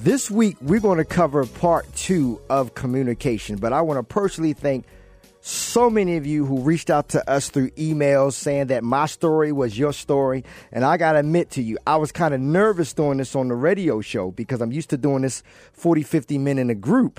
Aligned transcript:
This 0.00 0.30
week, 0.30 0.56
we're 0.60 0.78
going 0.78 0.98
to 0.98 1.04
cover 1.04 1.44
part 1.44 1.92
two 1.96 2.40
of 2.48 2.76
communication, 2.76 3.56
but 3.56 3.72
I 3.72 3.80
want 3.80 3.98
to 3.98 4.04
personally 4.04 4.52
thank 4.52 4.86
so 5.40 5.90
many 5.90 6.16
of 6.16 6.24
you 6.24 6.46
who 6.46 6.60
reached 6.60 6.88
out 6.88 7.08
to 7.08 7.28
us 7.28 7.48
through 7.50 7.70
emails 7.70 8.34
saying 8.34 8.68
that 8.68 8.84
my 8.84 9.06
story 9.06 9.50
was 9.50 9.76
your 9.76 9.92
story. 9.92 10.44
And 10.70 10.84
I 10.84 10.98
got 10.98 11.14
to 11.14 11.18
admit 11.18 11.50
to 11.50 11.62
you, 11.62 11.78
I 11.84 11.96
was 11.96 12.12
kind 12.12 12.32
of 12.32 12.40
nervous 12.40 12.92
doing 12.92 13.18
this 13.18 13.34
on 13.34 13.48
the 13.48 13.56
radio 13.56 14.00
show 14.00 14.30
because 14.30 14.60
I'm 14.60 14.70
used 14.70 14.90
to 14.90 14.96
doing 14.96 15.22
this 15.22 15.42
40, 15.72 16.04
50 16.04 16.38
men 16.38 16.58
in 16.58 16.70
a 16.70 16.76
group 16.76 17.18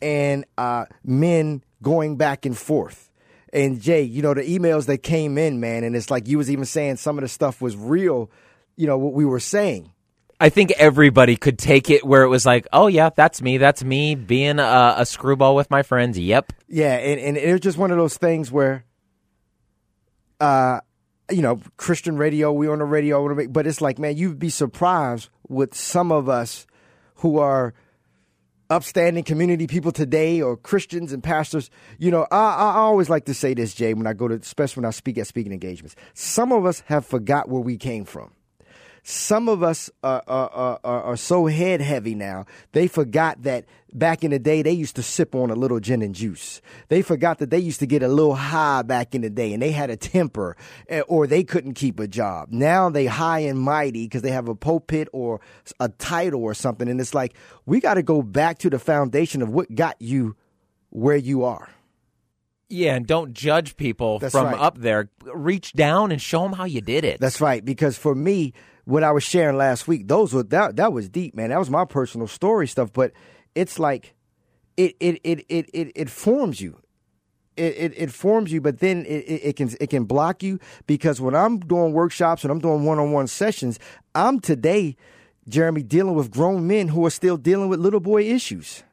and 0.00 0.46
uh, 0.56 0.86
men 1.04 1.62
going 1.82 2.16
back 2.16 2.46
and 2.46 2.56
forth. 2.56 3.10
And 3.52 3.82
Jay, 3.82 4.00
you 4.00 4.22
know, 4.22 4.32
the 4.32 4.44
emails 4.44 4.86
that 4.86 5.02
came 5.02 5.36
in, 5.36 5.60
man, 5.60 5.84
and 5.84 5.94
it's 5.94 6.10
like 6.10 6.26
you 6.26 6.38
was 6.38 6.50
even 6.50 6.64
saying 6.64 6.96
some 6.96 7.18
of 7.18 7.22
the 7.22 7.28
stuff 7.28 7.60
was 7.60 7.76
real, 7.76 8.30
you 8.76 8.86
know, 8.86 8.96
what 8.96 9.12
we 9.12 9.26
were 9.26 9.40
saying. 9.40 9.92
I 10.40 10.50
think 10.50 10.70
everybody 10.72 11.36
could 11.36 11.58
take 11.58 11.90
it 11.90 12.06
where 12.06 12.22
it 12.22 12.28
was 12.28 12.46
like, 12.46 12.66
oh 12.72 12.86
yeah, 12.86 13.10
that's 13.14 13.42
me. 13.42 13.58
That's 13.58 13.82
me 13.82 14.14
being 14.14 14.60
a, 14.60 14.94
a 14.98 15.06
screwball 15.06 15.56
with 15.56 15.70
my 15.70 15.82
friends. 15.82 16.18
Yep. 16.18 16.52
Yeah, 16.68 16.94
and, 16.94 17.20
and 17.20 17.36
it 17.36 17.52
was 17.52 17.60
just 17.60 17.76
one 17.76 17.90
of 17.90 17.96
those 17.96 18.16
things 18.16 18.52
where, 18.52 18.84
uh, 20.38 20.80
you 21.30 21.42
know, 21.42 21.60
Christian 21.76 22.16
radio, 22.16 22.52
we 22.52 22.68
on 22.68 22.78
the 22.78 22.84
radio, 22.84 23.46
but 23.48 23.66
it's 23.66 23.80
like, 23.80 23.98
man, 23.98 24.16
you'd 24.16 24.38
be 24.38 24.48
surprised 24.50 25.28
with 25.48 25.74
some 25.74 26.12
of 26.12 26.28
us 26.28 26.66
who 27.16 27.38
are 27.38 27.74
upstanding 28.70 29.24
community 29.24 29.66
people 29.66 29.90
today 29.90 30.40
or 30.40 30.56
Christians 30.56 31.12
and 31.12 31.22
pastors. 31.22 31.68
You 31.98 32.12
know, 32.12 32.26
I, 32.30 32.36
I 32.36 32.74
always 32.76 33.10
like 33.10 33.24
to 33.24 33.34
say 33.34 33.54
this, 33.54 33.74
Jay, 33.74 33.92
when 33.92 34.06
I 34.06 34.12
go 34.12 34.28
to, 34.28 34.34
especially 34.34 34.82
when 34.82 34.88
I 34.88 34.92
speak 34.92 35.18
at 35.18 35.26
speaking 35.26 35.52
engagements. 35.52 35.96
Some 36.14 36.52
of 36.52 36.64
us 36.64 36.80
have 36.86 37.04
forgot 37.04 37.48
where 37.48 37.62
we 37.62 37.76
came 37.76 38.04
from. 38.04 38.30
Some 39.02 39.48
of 39.48 39.62
us 39.62 39.90
are, 40.02 40.22
are, 40.26 40.80
are, 40.84 41.02
are, 41.02 41.16
so 41.16 41.46
head 41.46 41.80
heavy 41.80 42.14
now, 42.14 42.46
they 42.72 42.86
forgot 42.86 43.42
that 43.42 43.64
back 43.92 44.22
in 44.22 44.30
the 44.30 44.38
day 44.38 44.62
they 44.62 44.72
used 44.72 44.96
to 44.96 45.02
sip 45.02 45.34
on 45.34 45.50
a 45.50 45.54
little 45.54 45.80
gin 45.80 46.02
and 46.02 46.14
juice. 46.14 46.60
They 46.88 47.02
forgot 47.02 47.38
that 47.38 47.50
they 47.50 47.58
used 47.58 47.80
to 47.80 47.86
get 47.86 48.02
a 48.02 48.08
little 48.08 48.34
high 48.34 48.82
back 48.82 49.14
in 49.14 49.22
the 49.22 49.30
day 49.30 49.52
and 49.52 49.62
they 49.62 49.70
had 49.70 49.90
a 49.90 49.96
temper 49.96 50.56
eh, 50.88 51.00
or 51.08 51.26
they 51.26 51.44
couldn't 51.44 51.74
keep 51.74 51.98
a 52.00 52.06
job. 52.06 52.48
Now 52.50 52.90
they 52.90 53.06
high 53.06 53.40
and 53.40 53.58
mighty 53.58 54.04
because 54.04 54.22
they 54.22 54.30
have 54.30 54.48
a 54.48 54.54
pulpit 54.54 55.08
or 55.12 55.40
a 55.80 55.88
title 55.88 56.42
or 56.42 56.54
something. 56.54 56.88
And 56.88 57.00
it's 57.00 57.14
like, 57.14 57.34
we 57.66 57.80
got 57.80 57.94
to 57.94 58.02
go 58.02 58.22
back 58.22 58.58
to 58.58 58.70
the 58.70 58.78
foundation 58.78 59.42
of 59.42 59.48
what 59.48 59.74
got 59.74 59.96
you 60.00 60.36
where 60.90 61.16
you 61.16 61.44
are. 61.44 61.68
Yeah, 62.70 62.96
and 62.96 63.06
don't 63.06 63.32
judge 63.32 63.76
people 63.76 64.18
That's 64.18 64.32
from 64.32 64.46
right. 64.46 64.60
up 64.60 64.76
there. 64.78 65.08
Reach 65.24 65.72
down 65.72 66.12
and 66.12 66.20
show 66.20 66.42
them 66.42 66.52
how 66.52 66.64
you 66.64 66.82
did 66.82 67.04
it. 67.04 67.18
That's 67.18 67.40
right. 67.40 67.64
Because 67.64 67.96
for 67.96 68.14
me, 68.14 68.52
what 68.88 69.04
I 69.04 69.10
was 69.10 69.22
sharing 69.22 69.58
last 69.58 69.86
week, 69.86 70.08
those 70.08 70.32
were 70.32 70.44
that 70.44 70.76
that 70.76 70.94
was 70.94 71.10
deep, 71.10 71.34
man. 71.34 71.50
That 71.50 71.58
was 71.58 71.68
my 71.68 71.84
personal 71.84 72.26
story 72.26 72.66
stuff. 72.66 72.90
But 72.90 73.12
it's 73.54 73.78
like 73.78 74.14
it 74.78 74.96
it 74.98 75.20
it 75.24 75.44
it 75.50 75.68
it, 75.74 75.92
it 75.94 76.10
forms 76.10 76.62
you. 76.62 76.80
It, 77.58 77.74
it, 77.76 77.92
it 77.96 78.12
forms 78.12 78.50
you, 78.50 78.60
but 78.60 78.78
then 78.78 79.04
it, 79.04 79.24
it, 79.26 79.40
it 79.44 79.56
can 79.56 79.70
it 79.78 79.90
can 79.90 80.04
block 80.04 80.42
you 80.42 80.58
because 80.86 81.20
when 81.20 81.34
I'm 81.34 81.58
doing 81.58 81.92
workshops 81.92 82.44
and 82.44 82.50
I'm 82.50 82.60
doing 82.60 82.84
one 82.84 82.98
on 82.98 83.12
one 83.12 83.26
sessions, 83.26 83.78
I'm 84.14 84.40
today, 84.40 84.96
Jeremy, 85.46 85.82
dealing 85.82 86.14
with 86.14 86.30
grown 86.30 86.66
men 86.66 86.88
who 86.88 87.04
are 87.04 87.10
still 87.10 87.36
dealing 87.36 87.68
with 87.68 87.80
little 87.80 88.00
boy 88.00 88.22
issues 88.22 88.84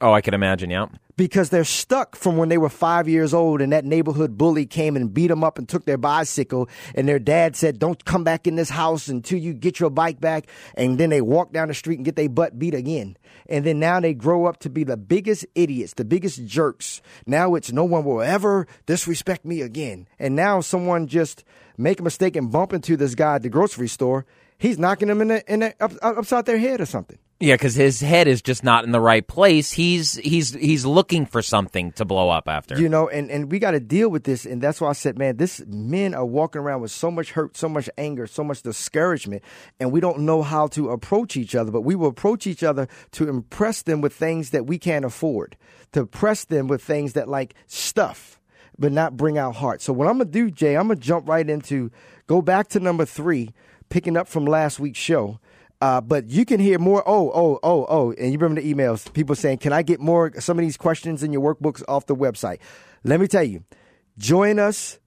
oh, 0.00 0.12
I 0.12 0.20
can 0.20 0.34
imagine. 0.34 0.70
Yeah. 0.70 0.86
because 1.18 1.50
they're 1.50 1.64
stuck 1.64 2.14
from 2.14 2.36
when 2.36 2.48
they 2.48 2.56
were 2.56 2.68
five 2.68 3.08
years 3.08 3.34
old 3.34 3.60
and 3.60 3.72
that 3.72 3.84
neighborhood 3.84 4.38
bully 4.38 4.64
came 4.64 4.94
and 4.94 5.12
beat 5.12 5.26
them 5.26 5.42
up 5.42 5.58
and 5.58 5.68
took 5.68 5.84
their 5.84 5.98
bicycle. 5.98 6.68
And 6.94 7.08
their 7.08 7.18
dad 7.18 7.56
said 7.56 7.80
don't 7.80 8.02
come 8.04 8.22
back 8.22 8.46
in 8.46 8.54
this 8.54 8.70
house 8.70 9.08
until 9.08 9.38
you 9.38 9.52
get 9.52 9.80
your 9.80 9.90
bike 9.90 10.20
back. 10.20 10.46
And 10.74 10.96
then 10.96 11.10
they 11.10 11.20
walk 11.20 11.52
down 11.52 11.68
the 11.68 11.74
street 11.74 11.96
and 11.96 12.04
get 12.04 12.14
their 12.14 12.28
butt 12.28 12.56
beat 12.56 12.72
again. 12.72 13.16
And 13.48 13.66
then 13.66 13.80
now 13.80 13.98
they 13.98 14.14
grow 14.14 14.46
up 14.46 14.60
to 14.60 14.70
be 14.70 14.84
the 14.84 14.96
biggest 14.96 15.44
idiots 15.56 15.94
the 15.94 16.04
biggest 16.04 16.46
jerks. 16.46 17.02
Now 17.26 17.56
it's 17.56 17.72
no 17.72 17.84
one 17.84 18.04
will 18.04 18.22
ever 18.22 18.68
disrespect 18.86 19.44
me 19.44 19.60
again. 19.62 20.06
And 20.20 20.36
now 20.36 20.60
someone 20.60 21.08
just 21.08 21.42
make 21.76 21.98
a 21.98 22.04
mistake 22.04 22.36
and 22.36 22.52
bump 22.52 22.72
into 22.72 22.96
this 22.96 23.16
guy 23.16 23.34
at 23.34 23.42
the 23.42 23.48
grocery 23.48 23.88
store. 23.88 24.24
He's 24.58 24.78
knocking 24.78 25.08
them 25.08 25.20
in 25.20 25.28
the, 25.28 25.52
in 25.52 25.60
the, 25.60 25.74
up, 25.80 25.92
upside 26.00 26.46
their 26.46 26.58
head 26.58 26.80
or 26.80 26.86
something 26.86 27.18
Yeah, 27.40 27.54
because 27.54 27.76
his 27.76 28.00
head 28.00 28.26
is 28.26 28.42
just 28.42 28.64
not 28.64 28.84
in 28.84 28.90
the 28.90 29.00
right 29.00 29.24
place. 29.24 29.70
He's 29.70 30.16
he's 30.16 30.54
he's 30.54 30.84
looking 30.84 31.24
for 31.24 31.40
something 31.40 31.92
to 31.92 32.04
blow 32.04 32.30
up 32.30 32.48
after. 32.48 32.80
You 32.80 32.88
know, 32.88 33.08
and, 33.08 33.30
and 33.30 33.52
we 33.52 33.60
got 33.60 33.72
to 33.72 33.80
deal 33.80 34.08
with 34.08 34.24
this. 34.24 34.44
And 34.44 34.60
that's 34.60 34.80
why 34.80 34.88
I 34.88 34.92
said, 34.92 35.18
man, 35.18 35.36
this 35.36 35.62
men 35.68 36.14
are 36.14 36.26
walking 36.26 36.60
around 36.60 36.80
with 36.80 36.90
so 36.90 37.12
much 37.12 37.30
hurt, 37.30 37.56
so 37.56 37.68
much 37.68 37.88
anger, 37.96 38.26
so 38.26 38.42
much 38.42 38.62
discouragement, 38.62 39.44
and 39.78 39.92
we 39.92 40.00
don't 40.00 40.20
know 40.20 40.42
how 40.42 40.66
to 40.68 40.90
approach 40.90 41.36
each 41.36 41.54
other. 41.54 41.70
But 41.70 41.82
we 41.82 41.94
will 41.94 42.08
approach 42.08 42.44
each 42.44 42.64
other 42.64 42.88
to 43.12 43.28
impress 43.28 43.82
them 43.82 44.00
with 44.00 44.12
things 44.12 44.50
that 44.50 44.66
we 44.66 44.76
can't 44.76 45.04
afford, 45.04 45.56
to 45.92 46.00
impress 46.00 46.44
them 46.44 46.66
with 46.66 46.82
things 46.82 47.12
that 47.12 47.28
like 47.28 47.54
stuff, 47.68 48.40
but 48.80 48.90
not 48.90 49.16
bring 49.16 49.38
out 49.38 49.54
heart. 49.54 49.80
So 49.80 49.92
what 49.92 50.08
I'm 50.08 50.18
gonna 50.18 50.24
do, 50.24 50.50
Jay, 50.50 50.76
I'm 50.76 50.88
gonna 50.88 50.98
jump 50.98 51.28
right 51.28 51.48
into 51.48 51.92
go 52.26 52.42
back 52.42 52.66
to 52.70 52.80
number 52.80 53.04
three, 53.04 53.50
picking 53.90 54.16
up 54.16 54.26
from 54.26 54.44
last 54.44 54.80
week's 54.80 54.98
show. 54.98 55.38
Uh, 55.80 56.00
but 56.00 56.28
you 56.28 56.44
can 56.44 56.58
hear 56.58 56.78
more. 56.78 57.02
Oh, 57.06 57.30
oh, 57.32 57.58
oh, 57.62 57.86
oh. 57.88 58.12
And 58.12 58.32
you 58.32 58.38
remember 58.38 58.60
the 58.60 58.74
emails, 58.74 59.12
people 59.12 59.36
saying, 59.36 59.58
Can 59.58 59.72
I 59.72 59.82
get 59.82 60.00
more, 60.00 60.32
some 60.40 60.58
of 60.58 60.62
these 60.62 60.76
questions 60.76 61.22
in 61.22 61.32
your 61.32 61.54
workbooks 61.54 61.82
off 61.86 62.06
the 62.06 62.16
website? 62.16 62.58
Let 63.04 63.20
me 63.20 63.28
tell 63.28 63.44
you, 63.44 63.64
join 64.16 64.58
us 64.58 64.98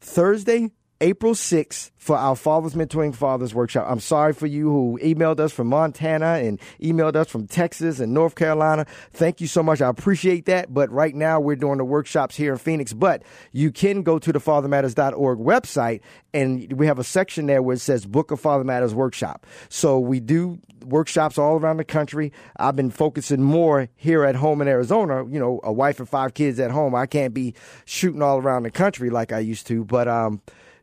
Thursday, 0.00 0.70
April 1.02 1.32
6th 1.32 1.92
for 1.96 2.14
our 2.14 2.36
Fathers 2.36 2.74
Mentoring 2.74 3.14
Fathers 3.14 3.54
Workshop. 3.54 3.86
I'm 3.88 4.00
sorry 4.00 4.34
for 4.34 4.46
you 4.46 4.68
who 4.68 4.98
emailed 5.02 5.40
us 5.40 5.50
from 5.50 5.68
Montana 5.68 6.34
and 6.34 6.60
emailed 6.82 7.16
us 7.16 7.28
from 7.30 7.46
Texas 7.46 8.00
and 8.00 8.12
North 8.12 8.34
Carolina. 8.34 8.84
Thank 9.12 9.40
you 9.40 9.46
so 9.46 9.62
much. 9.62 9.80
I 9.80 9.88
appreciate 9.88 10.44
that. 10.44 10.74
But 10.74 10.90
right 10.90 11.14
now 11.14 11.40
we're 11.40 11.56
doing 11.56 11.78
the 11.78 11.86
workshops 11.86 12.36
here 12.36 12.52
in 12.52 12.58
Phoenix. 12.58 12.92
But 12.92 13.22
you 13.52 13.72
can 13.72 14.02
go 14.02 14.18
to 14.18 14.30
the 14.30 14.40
fathermatters.org 14.40 15.38
website 15.38 16.00
and 16.34 16.70
we 16.74 16.86
have 16.86 16.98
a 16.98 17.04
section 17.04 17.46
there 17.46 17.62
where 17.62 17.76
it 17.76 17.80
says 17.80 18.04
Book 18.04 18.30
of 18.30 18.38
Father 18.38 18.64
Matters 18.64 18.94
Workshop. 18.94 19.46
So 19.70 19.98
we 19.98 20.20
do 20.20 20.58
workshops 20.84 21.38
all 21.38 21.56
around 21.56 21.78
the 21.78 21.84
country. 21.84 22.30
I've 22.58 22.76
been 22.76 22.90
focusing 22.90 23.42
more 23.42 23.88
here 23.96 24.24
at 24.24 24.34
home 24.34 24.60
in 24.60 24.68
Arizona. 24.68 25.24
You 25.26 25.40
know, 25.40 25.60
a 25.64 25.72
wife 25.72 25.98
and 25.98 26.08
five 26.08 26.34
kids 26.34 26.60
at 26.60 26.70
home. 26.70 26.94
I 26.94 27.06
can't 27.06 27.32
be 27.32 27.54
shooting 27.86 28.20
all 28.20 28.36
around 28.36 28.64
the 28.64 28.70
country 28.70 29.08
like 29.08 29.32
I 29.32 29.38
used 29.38 29.66
to. 29.68 29.84
But 29.84 30.06
um, 30.06 30.42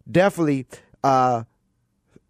definitely 0.09 0.66
uh, 1.03 1.44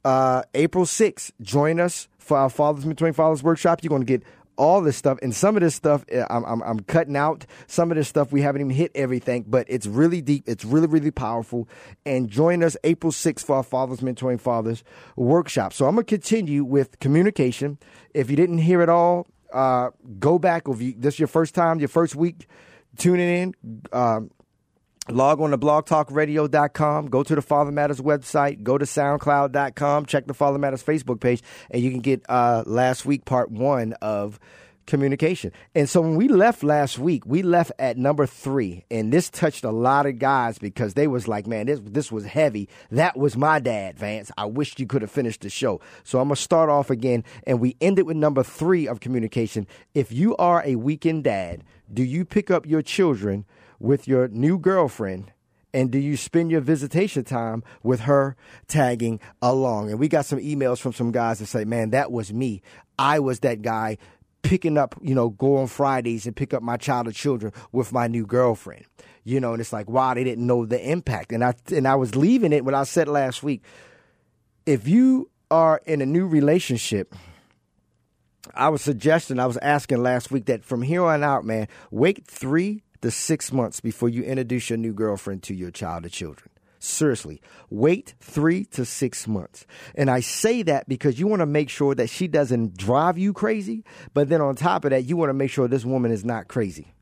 uh, 0.03 0.43
April 0.53 0.85
6th, 0.85 1.31
join 1.41 1.79
us 1.79 2.07
for 2.17 2.38
our 2.38 2.49
Fathers 2.49 2.85
Mentoring 2.85 3.15
Fathers 3.15 3.43
workshop. 3.43 3.79
You're 3.83 3.89
going 3.89 4.01
to 4.01 4.05
get 4.05 4.23
all 4.57 4.81
this 4.81 4.97
stuff, 4.97 5.19
and 5.21 5.35
some 5.35 5.55
of 5.55 5.61
this 5.61 5.75
stuff 5.75 6.03
uh, 6.13 6.25
I'm, 6.29 6.43
I'm, 6.45 6.63
I'm 6.63 6.79
cutting 6.79 7.16
out. 7.16 7.45
Some 7.67 7.91
of 7.91 7.97
this 7.97 8.07
stuff 8.07 8.31
we 8.31 8.41
haven't 8.41 8.61
even 8.61 8.71
hit 8.71 8.91
everything, 8.95 9.45
but 9.47 9.67
it's 9.69 9.85
really 9.85 10.21
deep. 10.21 10.45
It's 10.47 10.66
really, 10.66 10.87
really 10.87 11.11
powerful. 11.11 11.69
And 12.05 12.29
join 12.29 12.63
us 12.63 12.75
April 12.83 13.11
6th 13.11 13.45
for 13.45 13.57
our 13.57 13.63
Fathers 13.63 13.99
Mentoring 13.99 14.39
Fathers 14.39 14.83
workshop. 15.16 15.73
So 15.73 15.85
I'm 15.85 15.95
going 15.95 16.05
to 16.05 16.09
continue 16.09 16.63
with 16.63 16.99
communication. 16.99 17.77
If 18.13 18.31
you 18.31 18.35
didn't 18.35 18.59
hear 18.59 18.81
it 18.81 18.89
all, 18.89 19.28
uh, 19.53 19.91
go 20.19 20.40
back. 20.40 20.67
If 20.67 20.81
you, 20.81 20.96
this 20.97 21.16
is 21.16 21.19
your 21.19 21.28
first 21.28 21.53
time, 21.53 21.79
your 21.79 21.87
first 21.87 22.16
week 22.16 22.47
tuning 22.97 23.29
in, 23.29 23.84
um, 23.93 24.31
log 25.09 25.41
on 25.41 25.51
to 25.51 25.57
blogtalkradio.com, 25.57 27.07
go 27.09 27.23
to 27.23 27.35
the 27.35 27.41
Father 27.41 27.71
Matters 27.71 28.01
website, 28.01 28.63
go 28.63 28.77
to 28.77 28.85
soundcloud.com, 28.85 30.05
check 30.05 30.27
the 30.27 30.33
Father 30.33 30.59
Matters 30.59 30.83
Facebook 30.83 31.19
page, 31.19 31.41
and 31.69 31.81
you 31.81 31.91
can 31.91 32.01
get 32.01 32.23
uh, 32.29 32.63
last 32.65 33.05
week 33.05 33.25
part 33.25 33.51
one 33.51 33.93
of 34.01 34.39
communication. 34.87 35.51
And 35.75 35.87
so 35.87 36.01
when 36.01 36.15
we 36.15 36.27
left 36.27 36.63
last 36.63 36.97
week, 36.97 37.25
we 37.25 37.43
left 37.43 37.71
at 37.77 37.97
number 37.97 38.25
three, 38.25 38.85
and 38.89 39.13
this 39.13 39.29
touched 39.29 39.63
a 39.63 39.71
lot 39.71 40.05
of 40.05 40.17
guys 40.17 40.57
because 40.57 40.95
they 40.95 41.07
was 41.07 41.27
like, 41.27 41.45
man, 41.45 41.67
this 41.67 41.79
this 41.83 42.11
was 42.11 42.25
heavy. 42.25 42.67
That 42.89 43.17
was 43.17 43.37
my 43.37 43.59
dad, 43.59 43.99
Vance. 43.99 44.31
I 44.37 44.45
wish 44.45 44.79
you 44.79 44.87
could 44.87 45.03
have 45.03 45.11
finished 45.11 45.41
the 45.41 45.49
show. 45.49 45.81
So 46.03 46.19
I'm 46.19 46.29
gonna 46.29 46.37
start 46.37 46.69
off 46.69 46.89
again, 46.89 47.23
and 47.45 47.59
we 47.59 47.75
ended 47.81 48.07
with 48.07 48.17
number 48.17 48.41
three 48.41 48.87
of 48.87 48.99
communication. 48.99 49.67
If 49.93 50.11
you 50.11 50.35
are 50.37 50.63
a 50.65 50.75
weekend 50.75 51.25
dad, 51.25 51.63
do 51.93 52.03
you 52.03 52.25
pick 52.25 52.49
up 52.49 52.65
your 52.65 52.81
children 52.81 53.45
with 53.79 54.08
your 54.08 54.28
new 54.28 54.58
girlfriend? 54.58 55.32
And 55.74 55.91
do 55.91 56.00
you 56.00 56.18
spend 56.18 56.50
your 56.50 56.62
visitation 56.62 57.24
time 57.24 57.64
with 57.84 58.02
her 58.02 58.35
tagging 58.68 59.20
along? 59.41 59.91
And 59.91 60.00
we 60.00 60.08
got 60.08 60.26
some 60.26 60.40
emails 60.40 60.79
from 60.79 60.94
some 60.94 61.12
guys 61.12 61.40
that 61.40 61.47
say, 61.47 61.66
man, 61.66 61.91
that 61.91 62.12
was 62.12 62.34
me. 62.34 62.62
I 62.97 63.20
was 63.20 63.41
that 63.41 63.62
guy 63.62 63.97
picking 64.41 64.78
up, 64.78 64.96
you 65.02 65.14
know, 65.14 65.29
go 65.29 65.58
on 65.58 65.68
Fridays 65.68 66.26
and 66.26 66.35
pick 66.35 66.53
up 66.53 66.64
my 66.64 66.78
child 66.78 67.08
or 67.08 67.12
children 67.12 67.52
with 67.72 67.91
my 67.91 68.08
new 68.08 68.26
girlfriend. 68.26 68.85
You 69.24 69.41
know, 69.41 69.52
and 69.52 69.59
it's 69.59 69.74
like, 69.74 69.90
wow, 69.90 70.14
they 70.14 70.24
didn't 70.24 70.47
know 70.47 70.66
the 70.66 70.82
impact. 70.90 71.34
And 71.34 71.44
I 71.44 71.53
and 71.76 71.85
I 71.85 71.96
was 71.96 72.16
leaving 72.16 72.53
it 72.53 72.64
when 72.64 72.74
I 72.74 72.84
said 72.84 73.09
last 73.09 73.44
week, 73.44 73.62
if 74.66 74.88
you 74.88 75.29
are 75.52 75.82
in 75.85 76.02
a 76.02 76.06
new 76.06 76.26
relationship, 76.28 77.14
I 78.53 78.70
was 78.70 78.82
suggesting, 78.82 79.38
I 79.38 79.46
was 79.46 79.58
asking 79.58 80.02
last 80.02 80.32
week 80.32 80.46
that 80.46 80.64
from 80.64 80.82
here 80.82 81.03
on 81.03 81.24
out, 81.24 81.44
man, 81.44 81.68
wait 81.91 82.26
three 82.26 82.84
to 83.02 83.11
six 83.11 83.52
months 83.52 83.79
before 83.79 84.09
you 84.09 84.23
introduce 84.23 84.70
your 84.70 84.78
new 84.78 84.94
girlfriend 84.94 85.44
to 85.44 85.53
your 85.53 85.72
child 85.72 86.05
or 86.05 86.09
children. 86.09 86.49
Seriously, 86.79 87.41
wait 87.70 88.14
three 88.22 88.66
to 88.66 88.85
six 88.85 89.28
months. 89.28 89.66
And 89.96 90.11
I 90.11 90.20
say 90.20 90.61
that 90.64 90.88
because 90.88 91.20
you 91.20 91.28
want 91.28 91.40
to 91.40 91.47
make 91.47 91.70
sure 91.70 91.96
that 91.96 92.09
she 92.09 92.28
doesn't 92.28 92.78
drive 92.78 93.17
you 93.17 93.34
crazy. 93.34 93.84
But 94.14 94.29
then 94.29 94.41
on 94.41 94.55
top 94.55 94.85
of 94.85 94.91
that, 94.91 95.05
you 95.05 95.17
want 95.17 95.29
to 95.29 95.34
make 95.34 95.49
sure 95.49 95.67
this 95.67 95.85
woman 95.85 96.11
is 96.11 96.23
not 96.23 96.47
crazy. 96.47 96.94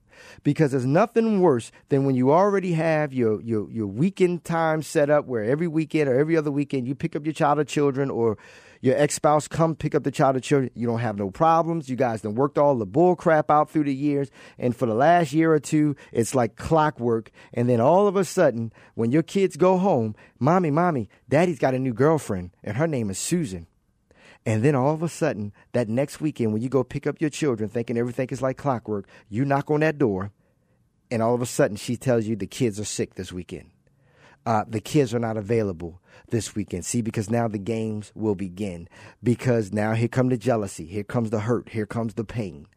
Because 0.43 0.71
there's 0.71 0.85
nothing 0.85 1.41
worse 1.41 1.71
than 1.89 2.05
when 2.05 2.15
you 2.15 2.31
already 2.31 2.73
have 2.73 3.13
your, 3.13 3.41
your, 3.41 3.69
your 3.71 3.87
weekend 3.87 4.43
time 4.43 4.81
set 4.81 5.09
up 5.09 5.25
where 5.25 5.43
every 5.43 5.67
weekend 5.67 6.09
or 6.09 6.17
every 6.17 6.37
other 6.37 6.51
weekend 6.51 6.87
you 6.87 6.95
pick 6.95 7.15
up 7.15 7.25
your 7.25 7.33
child 7.33 7.59
or 7.59 7.63
children 7.63 8.09
or 8.09 8.37
your 8.85 8.95
ex 8.97 9.15
spouse 9.15 9.47
come 9.47 9.75
pick 9.75 9.95
up 9.95 10.03
the 10.03 10.11
child 10.11 10.35
or 10.35 10.39
children. 10.39 10.69
You 10.75 10.85
don't 10.85 10.99
have 10.99 11.17
no 11.17 11.31
problems. 11.31 11.89
You 11.89 11.95
guys 11.95 12.21
done 12.21 12.35
worked 12.35 12.59
all 12.59 12.75
the 12.75 12.85
bull 12.85 13.15
crap 13.15 13.49
out 13.49 13.67
through 13.67 13.85
the 13.85 13.95
years. 13.95 14.29
And 14.59 14.75
for 14.75 14.85
the 14.85 14.93
last 14.93 15.33
year 15.33 15.51
or 15.51 15.59
two, 15.59 15.95
it's 16.11 16.35
like 16.35 16.55
clockwork. 16.55 17.31
And 17.51 17.67
then 17.67 17.81
all 17.81 18.07
of 18.07 18.15
a 18.15 18.23
sudden, 18.23 18.71
when 18.93 19.11
your 19.11 19.23
kids 19.23 19.57
go 19.57 19.79
home, 19.79 20.13
mommy, 20.39 20.69
mommy, 20.69 21.09
daddy's 21.27 21.57
got 21.57 21.73
a 21.73 21.79
new 21.79 21.93
girlfriend 21.93 22.51
and 22.63 22.77
her 22.77 22.85
name 22.85 23.09
is 23.09 23.17
Susan. 23.17 23.65
And 24.45 24.61
then 24.61 24.75
all 24.75 24.93
of 24.93 25.01
a 25.01 25.09
sudden, 25.09 25.51
that 25.73 25.89
next 25.89 26.21
weekend, 26.21 26.53
when 26.53 26.61
you 26.61 26.69
go 26.69 26.83
pick 26.83 27.07
up 27.07 27.19
your 27.19 27.31
children 27.31 27.67
thinking 27.67 27.97
everything 27.97 28.29
is 28.29 28.43
like 28.43 28.57
clockwork, 28.57 29.07
you 29.27 29.45
knock 29.45 29.71
on 29.71 29.79
that 29.79 29.97
door, 29.97 30.31
and 31.09 31.23
all 31.23 31.33
of 31.33 31.41
a 31.41 31.47
sudden 31.47 31.75
she 31.75 31.97
tells 31.97 32.27
you 32.27 32.35
the 32.35 32.45
kids 32.45 32.79
are 32.79 32.85
sick 32.85 33.15
this 33.15 33.33
weekend. 33.33 33.71
Uh, 34.45 34.63
the 34.67 34.79
kids 34.79 35.11
are 35.11 35.19
not 35.19 35.37
available 35.37 35.99
this 36.29 36.55
weekend. 36.55 36.85
See, 36.85 37.01
because 37.01 37.29
now 37.29 37.47
the 37.47 37.57
games 37.57 38.11
will 38.15 38.35
begin. 38.35 38.87
Because 39.23 39.71
now 39.71 39.93
here 39.93 40.07
come 40.07 40.29
the 40.29 40.37
jealousy, 40.37 40.85
here 40.85 41.03
comes 41.03 41.29
the 41.29 41.41
hurt, 41.41 41.69
here 41.69 41.85
comes 41.85 42.13
the 42.13 42.23
pain. 42.23 42.67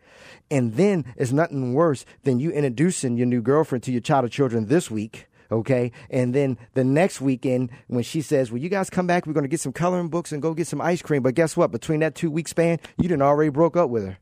And 0.51 0.75
then 0.75 1.05
it's 1.17 1.33
nothing 1.33 1.75
worse 1.75 2.05
than 2.25 2.41
you 2.41 2.51
introducing 2.51 3.17
your 3.17 3.27
new 3.27 3.41
girlfriend 3.41 3.83
to 3.85 3.93
your 3.93 4.01
child 4.01 4.25
or 4.25 4.29
children 4.29 4.67
this 4.67 4.91
week. 4.91 5.27
Okay. 5.51 5.93
And 6.11 6.35
then 6.35 6.59
the 6.75 6.85
next 6.85 7.21
weekend, 7.21 7.71
when 7.87 8.03
she 8.03 8.21
says, 8.21 8.51
Well, 8.51 8.61
you 8.61 8.69
guys 8.69 8.91
come 8.91 9.07
back, 9.07 9.27
we're 9.27 9.33
going 9.33 9.45
to 9.45 9.49
get 9.49 9.61
some 9.61 9.73
coloring 9.73 10.09
books 10.09 10.33
and 10.33 10.43
go 10.43 10.55
get 10.55 10.67
some 10.67 10.81
ice 10.81 11.03
cream. 11.03 11.23
But 11.23 11.35
guess 11.35 11.57
what? 11.57 11.71
Between 11.71 12.01
that 12.01 12.15
two 12.15 12.31
week 12.31 12.49
span, 12.49 12.79
you 12.97 13.09
didn't 13.09 13.23
already 13.23 13.51
broke 13.51 13.77
up 13.77 13.91
with 13.91 14.05
her. 14.05 14.19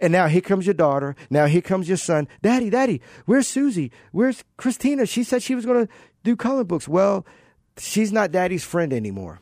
And 0.00 0.12
now 0.12 0.28
here 0.28 0.40
comes 0.40 0.66
your 0.66 0.74
daughter. 0.74 1.16
Now 1.28 1.46
here 1.46 1.60
comes 1.60 1.88
your 1.88 1.96
son. 1.96 2.28
Daddy, 2.42 2.70
daddy, 2.70 3.00
where's 3.26 3.48
Susie? 3.48 3.90
Where's 4.12 4.44
Christina? 4.56 5.06
She 5.06 5.24
said 5.24 5.42
she 5.42 5.54
was 5.54 5.66
going 5.66 5.86
to 5.86 5.92
do 6.22 6.36
coloring 6.36 6.66
books. 6.66 6.86
Well, 6.86 7.26
she's 7.78 8.12
not 8.12 8.30
daddy's 8.30 8.64
friend 8.64 8.92
anymore. 8.92 9.40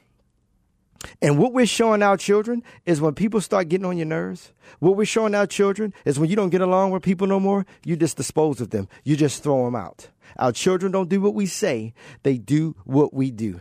And 1.23 1.39
what 1.39 1.53
we're 1.53 1.67
showing 1.67 2.03
our 2.03 2.17
children 2.17 2.63
is 2.85 3.01
when 3.01 3.15
people 3.15 3.41
start 3.41 3.69
getting 3.69 3.87
on 3.87 3.97
your 3.97 4.07
nerves, 4.07 4.53
what 4.81 4.97
we're 4.97 5.05
showing 5.05 5.35
our 5.35 5.47
children 5.47 5.95
is 6.05 6.19
when 6.19 6.31
you 6.31 6.37
don't 6.37 6.51
get 6.51 6.61
along 6.61 6.91
with 6.91 7.03
people 7.03 7.27
no 7.27 7.39
more, 7.39 7.65
you 7.85 7.97
just 7.97 8.17
dispose 8.17 8.61
of 8.61 8.71
them. 8.71 8.89
You 9.05 9.17
just 9.17 9.43
throw 9.43 9.65
them 9.65 9.77
out. 9.77 10.09
Our 10.39 10.53
children 10.53 10.93
don't 10.93 11.09
do 11.09 11.21
what 11.21 11.35
we 11.35 11.47
say, 11.47 11.95
they 12.23 12.39
do 12.39 12.77
what 12.85 13.15
we 13.15 13.31
do. 13.31 13.61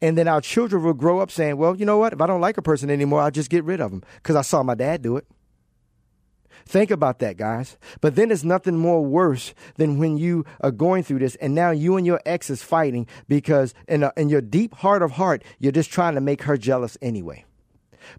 And 0.00 0.16
then 0.16 0.28
our 0.28 0.40
children 0.40 0.82
will 0.82 0.94
grow 0.94 1.20
up 1.20 1.30
saying, 1.30 1.56
well, 1.58 1.76
you 1.76 1.84
know 1.84 1.98
what? 1.98 2.12
If 2.12 2.20
I 2.20 2.26
don't 2.26 2.40
like 2.40 2.56
a 2.56 2.62
person 2.62 2.90
anymore, 2.90 3.20
I'll 3.20 3.30
just 3.30 3.50
get 3.50 3.64
rid 3.64 3.80
of 3.80 3.90
them 3.90 4.02
because 4.16 4.36
I 4.36 4.42
saw 4.42 4.62
my 4.62 4.74
dad 4.74 5.02
do 5.02 5.16
it. 5.16 5.26
Think 6.66 6.90
about 6.90 7.18
that, 7.18 7.36
guys. 7.36 7.76
But 8.00 8.16
then 8.16 8.28
there's 8.28 8.44
nothing 8.44 8.78
more 8.78 9.04
worse 9.04 9.54
than 9.76 9.98
when 9.98 10.16
you 10.16 10.44
are 10.60 10.70
going 10.70 11.02
through 11.02 11.20
this 11.20 11.36
and 11.36 11.54
now 11.54 11.70
you 11.70 11.96
and 11.96 12.06
your 12.06 12.20
ex 12.24 12.50
is 12.50 12.62
fighting 12.62 13.06
because 13.28 13.74
in, 13.88 14.02
a, 14.02 14.12
in 14.16 14.28
your 14.28 14.40
deep 14.40 14.74
heart 14.74 15.02
of 15.02 15.12
heart, 15.12 15.42
you're 15.58 15.72
just 15.72 15.90
trying 15.90 16.14
to 16.14 16.20
make 16.20 16.42
her 16.42 16.56
jealous 16.56 16.96
anyway. 17.02 17.44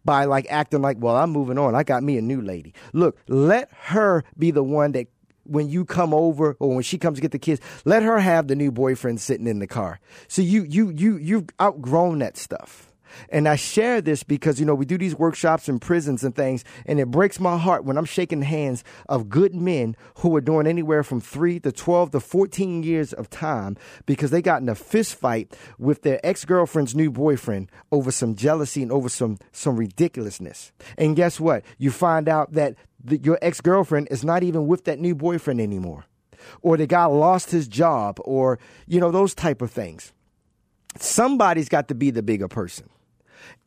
By 0.03 0.25
like 0.25 0.47
acting 0.49 0.81
like, 0.81 0.97
well, 0.99 1.15
I'm 1.15 1.29
moving 1.29 1.59
on. 1.59 1.75
I 1.75 1.83
got 1.83 2.01
me 2.01 2.17
a 2.17 2.21
new 2.21 2.41
lady. 2.41 2.73
Look, 2.91 3.17
let 3.27 3.69
her 3.71 4.23
be 4.37 4.49
the 4.51 4.63
one 4.63 4.93
that 4.93 5.07
when 5.43 5.69
you 5.69 5.85
come 5.85 6.13
over 6.13 6.57
or 6.59 6.73
when 6.73 6.83
she 6.83 6.97
comes 6.97 7.17
to 7.17 7.21
get 7.21 7.31
the 7.31 7.39
kids, 7.39 7.61
let 7.85 8.03
her 8.03 8.19
have 8.19 8.47
the 8.47 8.55
new 8.55 8.71
boyfriend 8.71 9.21
sitting 9.21 9.47
in 9.47 9.59
the 9.59 9.67
car. 9.67 9.99
So 10.27 10.41
you 10.41 10.63
you 10.63 10.89
you 10.89 11.17
you've 11.17 11.49
outgrown 11.61 12.19
that 12.19 12.37
stuff. 12.37 12.91
And 13.29 13.47
I 13.47 13.55
share 13.55 14.01
this 14.01 14.23
because, 14.23 14.59
you 14.59 14.65
know, 14.65 14.75
we 14.75 14.85
do 14.85 14.97
these 14.97 15.15
workshops 15.15 15.69
in 15.69 15.79
prisons 15.79 16.23
and 16.23 16.35
things, 16.35 16.63
and 16.85 16.99
it 16.99 17.11
breaks 17.11 17.39
my 17.39 17.57
heart 17.57 17.85
when 17.85 17.97
I'm 17.97 18.05
shaking 18.05 18.41
hands 18.41 18.83
of 19.09 19.29
good 19.29 19.55
men 19.55 19.95
who 20.17 20.35
are 20.35 20.41
doing 20.41 20.67
anywhere 20.67 21.03
from 21.03 21.21
three 21.21 21.59
to 21.61 21.71
12 21.71 22.11
to 22.11 22.19
14 22.19 22.83
years 22.83 23.13
of 23.13 23.29
time 23.29 23.77
because 24.05 24.31
they 24.31 24.41
got 24.41 24.61
in 24.61 24.69
a 24.69 24.75
fist 24.75 25.15
fight 25.15 25.55
with 25.77 26.01
their 26.03 26.19
ex 26.23 26.45
girlfriend's 26.45 26.95
new 26.95 27.11
boyfriend 27.11 27.69
over 27.91 28.11
some 28.11 28.35
jealousy 28.35 28.81
and 28.81 28.91
over 28.91 29.09
some, 29.09 29.37
some 29.51 29.75
ridiculousness. 29.75 30.71
And 30.97 31.15
guess 31.15 31.39
what? 31.39 31.63
You 31.77 31.91
find 31.91 32.27
out 32.27 32.53
that 32.53 32.75
the, 33.03 33.17
your 33.17 33.37
ex 33.41 33.61
girlfriend 33.61 34.07
is 34.11 34.23
not 34.23 34.43
even 34.43 34.67
with 34.67 34.85
that 34.85 34.99
new 34.99 35.15
boyfriend 35.15 35.61
anymore. 35.61 36.05
Or 36.61 36.77
the 36.77 36.87
guy 36.87 37.05
lost 37.05 37.51
his 37.51 37.67
job, 37.67 38.19
or, 38.23 38.59
you 38.87 38.99
know, 38.99 39.11
those 39.11 39.33
type 39.33 39.61
of 39.61 39.71
things. 39.71 40.13
Somebody's 40.99 41.69
got 41.69 41.87
to 41.89 41.95
be 41.95 42.11
the 42.11 42.23
bigger 42.23 42.47
person. 42.47 42.89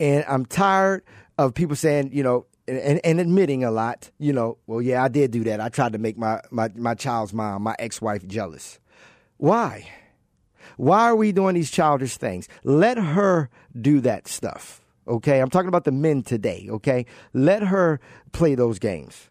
And 0.00 0.24
I'm 0.28 0.44
tired 0.46 1.02
of 1.36 1.54
people 1.54 1.76
saying, 1.76 2.10
you 2.12 2.22
know, 2.22 2.46
and, 2.66 3.00
and 3.04 3.20
admitting 3.20 3.64
a 3.64 3.70
lot, 3.70 4.10
you 4.18 4.32
know, 4.32 4.58
well, 4.66 4.82
yeah, 4.82 5.02
I 5.02 5.08
did 5.08 5.30
do 5.30 5.44
that. 5.44 5.60
I 5.60 5.68
tried 5.68 5.92
to 5.92 5.98
make 5.98 6.18
my, 6.18 6.40
my, 6.50 6.70
my 6.74 6.94
child's 6.94 7.32
mom, 7.32 7.62
my 7.62 7.74
ex 7.78 8.02
wife, 8.02 8.26
jealous. 8.26 8.78
Why? 9.38 9.88
Why 10.76 11.04
are 11.04 11.16
we 11.16 11.32
doing 11.32 11.54
these 11.54 11.70
childish 11.70 12.16
things? 12.16 12.48
Let 12.64 12.98
her 12.98 13.48
do 13.80 14.00
that 14.00 14.28
stuff. 14.28 14.82
Okay. 15.06 15.40
I'm 15.40 15.50
talking 15.50 15.68
about 15.68 15.84
the 15.84 15.92
men 15.92 16.22
today. 16.22 16.66
Okay. 16.70 17.06
Let 17.32 17.62
her 17.62 18.00
play 18.32 18.54
those 18.54 18.78
games 18.78 19.30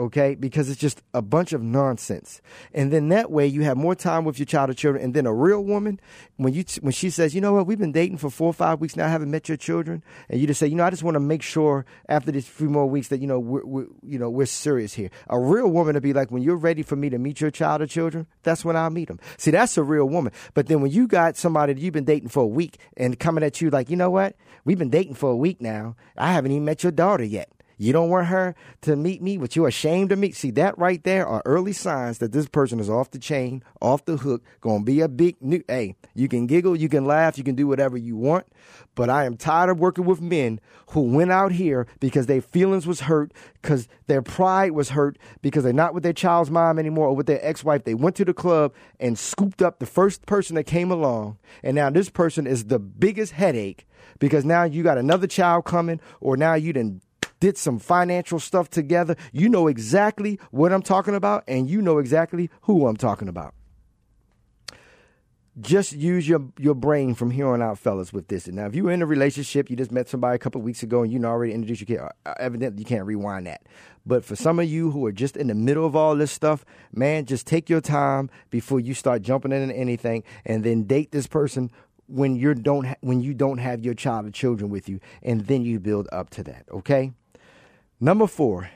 okay? 0.00 0.34
Because 0.34 0.70
it's 0.70 0.80
just 0.80 1.02
a 1.14 1.22
bunch 1.22 1.52
of 1.52 1.62
nonsense. 1.62 2.40
And 2.72 2.92
then 2.92 3.08
that 3.10 3.30
way 3.30 3.46
you 3.46 3.62
have 3.62 3.76
more 3.76 3.94
time 3.94 4.24
with 4.24 4.38
your 4.38 4.46
child 4.46 4.70
or 4.70 4.74
children. 4.74 5.04
And 5.04 5.14
then 5.14 5.26
a 5.26 5.34
real 5.34 5.62
woman, 5.62 6.00
when 6.36 6.54
you 6.54 6.64
when 6.80 6.92
she 6.92 7.10
says, 7.10 7.34
you 7.34 7.40
know 7.40 7.52
what, 7.52 7.66
we've 7.66 7.78
been 7.78 7.92
dating 7.92 8.16
for 8.16 8.30
four 8.30 8.48
or 8.48 8.54
five 8.54 8.80
weeks 8.80 8.96
now, 8.96 9.06
I 9.06 9.08
haven't 9.08 9.30
met 9.30 9.48
your 9.48 9.56
children, 9.56 10.02
and 10.28 10.40
you 10.40 10.46
just 10.46 10.58
say, 10.58 10.66
you 10.66 10.76
know, 10.76 10.84
I 10.84 10.90
just 10.90 11.02
want 11.02 11.14
to 11.14 11.20
make 11.20 11.42
sure 11.42 11.84
after 12.08 12.32
these 12.32 12.48
few 12.48 12.70
more 12.70 12.86
weeks 12.86 13.08
that 13.08 13.20
you 13.20 13.26
know 13.26 13.38
we're, 13.38 13.64
we're 13.64 13.86
you 14.02 14.18
know 14.18 14.30
we're 14.30 14.46
serious 14.46 14.94
here. 14.94 15.10
A 15.28 15.38
real 15.38 15.68
woman 15.68 15.94
to 15.94 16.00
be 16.00 16.12
like, 16.12 16.30
when 16.30 16.42
you're 16.42 16.56
ready 16.56 16.82
for 16.82 16.96
me 16.96 17.10
to 17.10 17.18
meet 17.18 17.40
your 17.40 17.50
child 17.50 17.82
or 17.82 17.86
children, 17.86 18.26
that's 18.42 18.64
when 18.64 18.76
I'll 18.76 18.90
meet 18.90 19.08
them. 19.08 19.20
See, 19.36 19.50
that's 19.50 19.76
a 19.76 19.82
real 19.82 20.08
woman. 20.08 20.32
But 20.54 20.66
then 20.68 20.80
when 20.80 20.90
you 20.90 21.06
got 21.06 21.36
somebody 21.36 21.74
that 21.74 21.80
you've 21.80 21.94
been 21.94 22.04
dating 22.04 22.30
for 22.30 22.42
a 22.42 22.46
week 22.46 22.78
and 22.96 23.18
coming 23.18 23.44
at 23.44 23.60
you 23.60 23.70
like, 23.70 23.90
you 23.90 23.96
know 23.96 24.10
what, 24.10 24.36
we've 24.64 24.78
been 24.78 24.90
dating 24.90 25.14
for 25.14 25.30
a 25.30 25.36
week 25.36 25.60
now, 25.60 25.96
I 26.16 26.32
haven't 26.32 26.52
even 26.52 26.64
met 26.64 26.82
your 26.82 26.92
daughter 26.92 27.24
yet. 27.24 27.50
You 27.80 27.94
don't 27.94 28.10
want 28.10 28.26
her 28.26 28.54
to 28.82 28.94
meet 28.94 29.22
me, 29.22 29.38
but 29.38 29.56
you're 29.56 29.66
ashamed 29.66 30.12
of 30.12 30.18
me. 30.18 30.32
See, 30.32 30.50
that 30.50 30.76
right 30.76 31.02
there 31.02 31.26
are 31.26 31.40
early 31.46 31.72
signs 31.72 32.18
that 32.18 32.30
this 32.30 32.46
person 32.46 32.78
is 32.78 32.90
off 32.90 33.10
the 33.10 33.18
chain, 33.18 33.64
off 33.80 34.04
the 34.04 34.18
hook, 34.18 34.44
gonna 34.60 34.84
be 34.84 35.00
a 35.00 35.08
big 35.08 35.40
new. 35.40 35.62
Hey, 35.66 35.96
you 36.14 36.28
can 36.28 36.46
giggle, 36.46 36.76
you 36.76 36.90
can 36.90 37.06
laugh, 37.06 37.38
you 37.38 37.44
can 37.44 37.54
do 37.54 37.66
whatever 37.66 37.96
you 37.96 38.18
want, 38.18 38.46
but 38.94 39.08
I 39.08 39.24
am 39.24 39.38
tired 39.38 39.70
of 39.70 39.80
working 39.80 40.04
with 40.04 40.20
men 40.20 40.60
who 40.88 41.00
went 41.00 41.32
out 41.32 41.52
here 41.52 41.86
because 42.00 42.26
their 42.26 42.42
feelings 42.42 42.86
was 42.86 43.00
hurt, 43.00 43.32
because 43.62 43.88
their 44.08 44.20
pride 44.20 44.72
was 44.72 44.90
hurt, 44.90 45.16
because 45.40 45.64
they're 45.64 45.72
not 45.72 45.94
with 45.94 46.02
their 46.02 46.12
child's 46.12 46.50
mom 46.50 46.78
anymore 46.78 47.06
or 47.08 47.16
with 47.16 47.26
their 47.26 47.42
ex-wife. 47.42 47.84
They 47.84 47.94
went 47.94 48.14
to 48.16 48.26
the 48.26 48.34
club 48.34 48.74
and 48.98 49.18
scooped 49.18 49.62
up 49.62 49.78
the 49.78 49.86
first 49.86 50.26
person 50.26 50.54
that 50.56 50.64
came 50.64 50.90
along, 50.90 51.38
and 51.62 51.76
now 51.76 51.88
this 51.88 52.10
person 52.10 52.46
is 52.46 52.66
the 52.66 52.78
biggest 52.78 53.32
headache 53.32 53.86
because 54.18 54.44
now 54.44 54.64
you 54.64 54.82
got 54.82 54.98
another 54.98 55.26
child 55.26 55.64
coming, 55.64 55.98
or 56.20 56.36
now 56.36 56.52
you 56.52 56.74
didn't 56.74 57.00
did 57.40 57.56
some 57.56 57.78
financial 57.78 58.38
stuff 58.38 58.70
together, 58.70 59.16
you 59.32 59.48
know 59.48 59.66
exactly 59.66 60.38
what 60.50 60.72
I'm 60.72 60.82
talking 60.82 61.14
about 61.14 61.44
and 61.48 61.68
you 61.68 61.82
know 61.82 61.98
exactly 61.98 62.50
who 62.62 62.86
I'm 62.86 62.96
talking 62.96 63.28
about. 63.28 63.54
Just 65.60 65.92
use 65.92 66.28
your, 66.28 66.40
your 66.58 66.74
brain 66.74 67.14
from 67.14 67.32
here 67.32 67.48
on 67.48 67.60
out, 67.60 67.78
fellas, 67.78 68.12
with 68.12 68.28
this. 68.28 68.46
And 68.46 68.56
now, 68.56 68.66
if 68.66 68.74
you're 68.74 68.90
in 68.92 69.02
a 69.02 69.06
relationship, 69.06 69.68
you 69.68 69.76
just 69.76 69.90
met 69.90 70.08
somebody 70.08 70.36
a 70.36 70.38
couple 70.38 70.62
weeks 70.62 70.82
ago 70.82 71.02
and 71.02 71.12
you 71.12 71.18
know 71.18 71.28
already 71.28 71.52
introduced 71.52 71.80
your 71.80 71.98
kid, 71.98 72.08
uh, 72.24 72.34
evidently 72.38 72.80
you 72.80 72.86
can't 72.86 73.04
rewind 73.04 73.46
that. 73.46 73.62
But 74.06 74.24
for 74.24 74.36
some 74.36 74.58
of 74.58 74.66
you 74.66 74.90
who 74.92 75.04
are 75.06 75.12
just 75.12 75.36
in 75.36 75.48
the 75.48 75.54
middle 75.54 75.84
of 75.84 75.96
all 75.96 76.14
this 76.14 76.30
stuff, 76.30 76.64
man, 76.92 77.26
just 77.26 77.46
take 77.46 77.68
your 77.68 77.80
time 77.80 78.30
before 78.50 78.80
you 78.80 78.94
start 78.94 79.22
jumping 79.22 79.52
into 79.52 79.74
anything 79.74 80.22
and 80.46 80.64
then 80.64 80.84
date 80.84 81.10
this 81.10 81.26
person 81.26 81.70
when 82.10 82.36
you 82.36 82.54
don't 82.54 82.86
ha- 82.86 82.96
when 83.00 83.20
you 83.20 83.34
don't 83.34 83.58
have 83.58 83.84
your 83.84 83.94
child 83.94 84.26
or 84.26 84.30
children 84.30 84.70
with 84.70 84.88
you 84.88 85.00
and 85.22 85.46
then 85.46 85.62
you 85.62 85.78
build 85.78 86.08
up 86.10 86.28
to 86.30 86.42
that 86.42 86.64
okay 86.70 87.12
Number 88.00 88.26
four, 88.26 88.70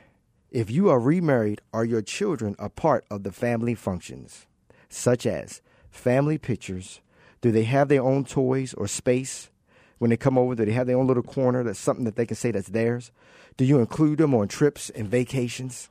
if 0.50 0.70
you 0.70 0.90
are 0.90 1.00
remarried, 1.00 1.60
are 1.72 1.84
your 1.84 2.02
children 2.02 2.54
a 2.58 2.68
part 2.68 3.04
of 3.10 3.22
the 3.22 3.32
family 3.32 3.74
functions, 3.74 4.46
such 4.88 5.26
as 5.26 5.62
family 5.90 6.38
pictures? 6.38 7.00
Do 7.40 7.50
they 7.50 7.64
have 7.64 7.88
their 7.88 8.02
own 8.02 8.24
toys 8.24 8.74
or 8.74 8.86
space? 8.86 9.50
when 9.98 10.10
they 10.10 10.18
come 10.18 10.36
over? 10.36 10.54
Do 10.54 10.64
they 10.64 10.72
have 10.72 10.86
their 10.86 10.98
own 10.98 11.06
little 11.06 11.22
corner 11.22 11.62
that's 11.64 11.78
something 11.78 12.04
that 12.04 12.16
they 12.16 12.26
can 12.26 12.36
say 12.36 12.50
that's 12.50 12.68
theirs? 12.68 13.10
Do 13.56 13.64
you 13.64 13.78
include 13.78 14.18
them 14.18 14.34
on 14.34 14.48
trips 14.48 14.90
and 14.90 15.08
vacations? 15.08 15.88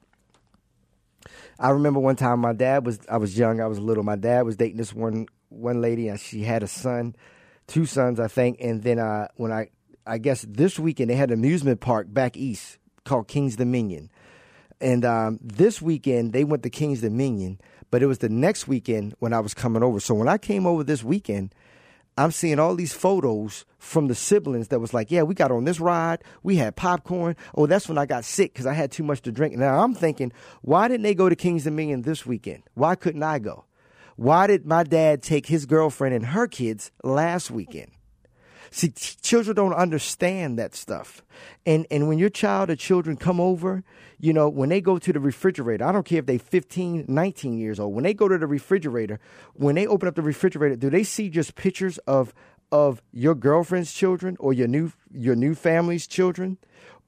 I 1.60 1.70
remember 1.70 2.00
one 2.00 2.16
time 2.16 2.40
my 2.40 2.54
dad 2.54 2.86
was 2.86 3.00
I 3.10 3.18
was 3.18 3.38
young, 3.38 3.62
I 3.62 3.68
was 3.68 3.80
little. 3.80 4.04
My 4.04 4.16
dad 4.16 4.44
was 4.44 4.56
dating 4.56 4.78
this 4.78 4.94
one 4.94 5.28
one 5.50 5.82
lady 5.82 6.10
and 6.10 6.20
she 6.20 6.44
had 6.44 6.62
a 6.62 6.68
son, 6.68 7.16
two 7.66 7.86
sons 7.86 8.20
I 8.20 8.28
think, 8.28 8.58
and 8.60 8.84
then 8.84 9.00
uh, 9.00 9.30
when 9.36 9.52
I 9.52 9.70
I 10.06 10.18
guess 10.18 10.46
this 10.48 10.78
weekend 10.78 11.10
they 11.10 11.16
had 11.16 11.32
an 11.32 11.40
amusement 11.40 11.80
park 11.80 12.08
back 12.10 12.36
east 12.36 12.78
called 13.04 13.28
King's 13.28 13.56
Dominion. 13.56 14.10
And 14.82 15.06
um, 15.06 15.40
this 15.42 15.82
weekend 15.82 16.34
they 16.34 16.44
went 16.44 16.64
to 16.64 16.70
King's 16.70 17.02
Dominion, 17.02 17.60
but 17.92 18.04
it 18.04 18.08
was 18.08 18.18
the 18.18 18.30
next 18.30 18.68
weekend 18.68 19.16
when 19.20 19.34
I 19.34 19.40
was 19.40 19.54
coming 19.54 19.84
over. 19.84 20.00
So 20.00 20.14
when 20.14 20.28
I 20.28 20.38
came 20.38 20.66
over 20.66 20.84
this 20.84 21.04
weekend, 21.04 21.54
I'm 22.18 22.32
seeing 22.32 22.60
all 22.60 22.76
these 22.76 22.94
photos 22.94 23.66
from 23.80 24.08
the 24.08 24.14
siblings 24.14 24.68
that 24.68 24.80
was 24.80 24.94
like, 24.94 25.10
yeah, 25.10 25.24
we 25.24 25.34
got 25.34 25.52
on 25.52 25.64
this 25.64 25.80
ride. 25.80 26.24
We 26.44 26.58
had 26.58 26.76
popcorn. 26.76 27.36
Oh, 27.56 27.66
that's 27.66 27.90
when 27.90 27.98
I 27.98 28.06
got 28.06 28.24
sick 28.24 28.54
because 28.54 28.68
I 28.68 28.74
had 28.74 28.92
too 28.92 29.04
much 29.04 29.22
to 29.24 29.32
drink. 29.32 29.56
Now 29.56 29.84
I'm 29.84 29.96
thinking, 29.96 30.32
why 30.62 30.88
didn't 30.88 31.04
they 31.04 31.16
go 31.16 31.28
to 31.28 31.36
King's 31.36 31.64
Dominion 31.64 32.04
this 32.04 32.26
weekend? 32.26 32.64
Why 32.76 32.96
couldn't 32.96 33.24
I 33.24 33.40
go? 33.40 33.66
Why 34.16 34.46
did 34.46 34.66
my 34.66 34.84
dad 34.84 35.24
take 35.24 35.48
his 35.48 35.66
girlfriend 35.66 36.14
and 36.14 36.28
her 36.28 36.46
kids 36.46 36.92
last 37.04 37.50
weekend? 37.50 37.92
See, 38.76 38.90
children 38.90 39.56
don't 39.56 39.74
understand 39.74 40.58
that 40.58 40.74
stuff. 40.74 41.24
And 41.64 41.86
and 41.92 42.08
when 42.08 42.18
your 42.18 42.32
child 42.32 42.72
or 42.72 42.76
children 42.76 43.18
come 43.18 43.40
over, 43.40 43.84
you 44.20 44.34
know, 44.34 44.50
when 44.50 44.70
they 44.70 44.82
go 44.82 44.98
to 44.98 45.14
the 45.14 45.20
refrigerator, 45.20 45.86
I 45.86 45.92
don't 45.92 46.08
care 46.08 46.18
if 46.18 46.26
they 46.26 46.40
15, 46.40 47.06
19 47.08 47.60
years 47.60 47.80
old, 47.80 47.94
when 47.94 48.04
they 48.04 48.16
go 48.16 48.28
to 48.28 48.36
the 48.36 48.48
refrigerator, 48.48 49.20
when 49.54 49.76
they 49.76 49.86
open 49.86 50.08
up 50.08 50.16
the 50.16 50.24
refrigerator, 50.24 50.76
do 50.76 50.90
they 50.90 51.04
see 51.04 51.30
just 51.30 51.54
pictures 51.54 52.00
of 52.08 52.34
of 52.72 53.04
your 53.12 53.36
girlfriend's 53.36 53.94
children 53.94 54.38
or 54.40 54.54
your 54.54 54.68
new 54.68 54.92
your 55.14 55.36
new 55.36 55.54
family's 55.54 56.08
children? 56.08 56.58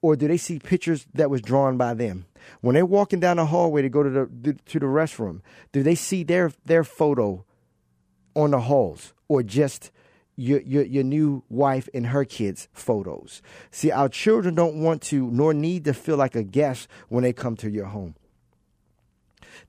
Or 0.02 0.14
do 0.14 0.28
they 0.28 0.36
see 0.36 0.60
pictures 0.60 1.08
that 1.14 1.30
was 1.30 1.42
drawn 1.42 1.76
by 1.76 1.94
them? 1.94 2.26
When 2.60 2.74
they're 2.74 2.86
walking 2.86 3.18
down 3.18 3.38
the 3.38 3.46
hallway 3.46 3.82
to 3.82 3.88
go 3.88 4.04
to 4.04 4.10
the 4.10 4.52
to 4.52 4.78
the 4.78 4.86
restroom, 4.86 5.40
do 5.72 5.82
they 5.82 5.96
see 5.96 6.22
their 6.22 6.52
their 6.64 6.84
photo 6.84 7.44
on 8.36 8.52
the 8.52 8.60
halls 8.60 9.14
or 9.26 9.42
just 9.42 9.90
your, 10.36 10.60
your 10.60 10.84
your 10.84 11.04
new 11.04 11.42
wife 11.48 11.88
and 11.94 12.08
her 12.08 12.24
kids 12.24 12.68
photos. 12.72 13.42
See, 13.70 13.90
our 13.90 14.08
children 14.08 14.54
don't 14.54 14.80
want 14.80 15.02
to 15.02 15.30
nor 15.30 15.54
need 15.54 15.84
to 15.84 15.94
feel 15.94 16.16
like 16.16 16.36
a 16.36 16.42
guest 16.42 16.88
when 17.08 17.24
they 17.24 17.32
come 17.32 17.56
to 17.56 17.70
your 17.70 17.86
home. 17.86 18.14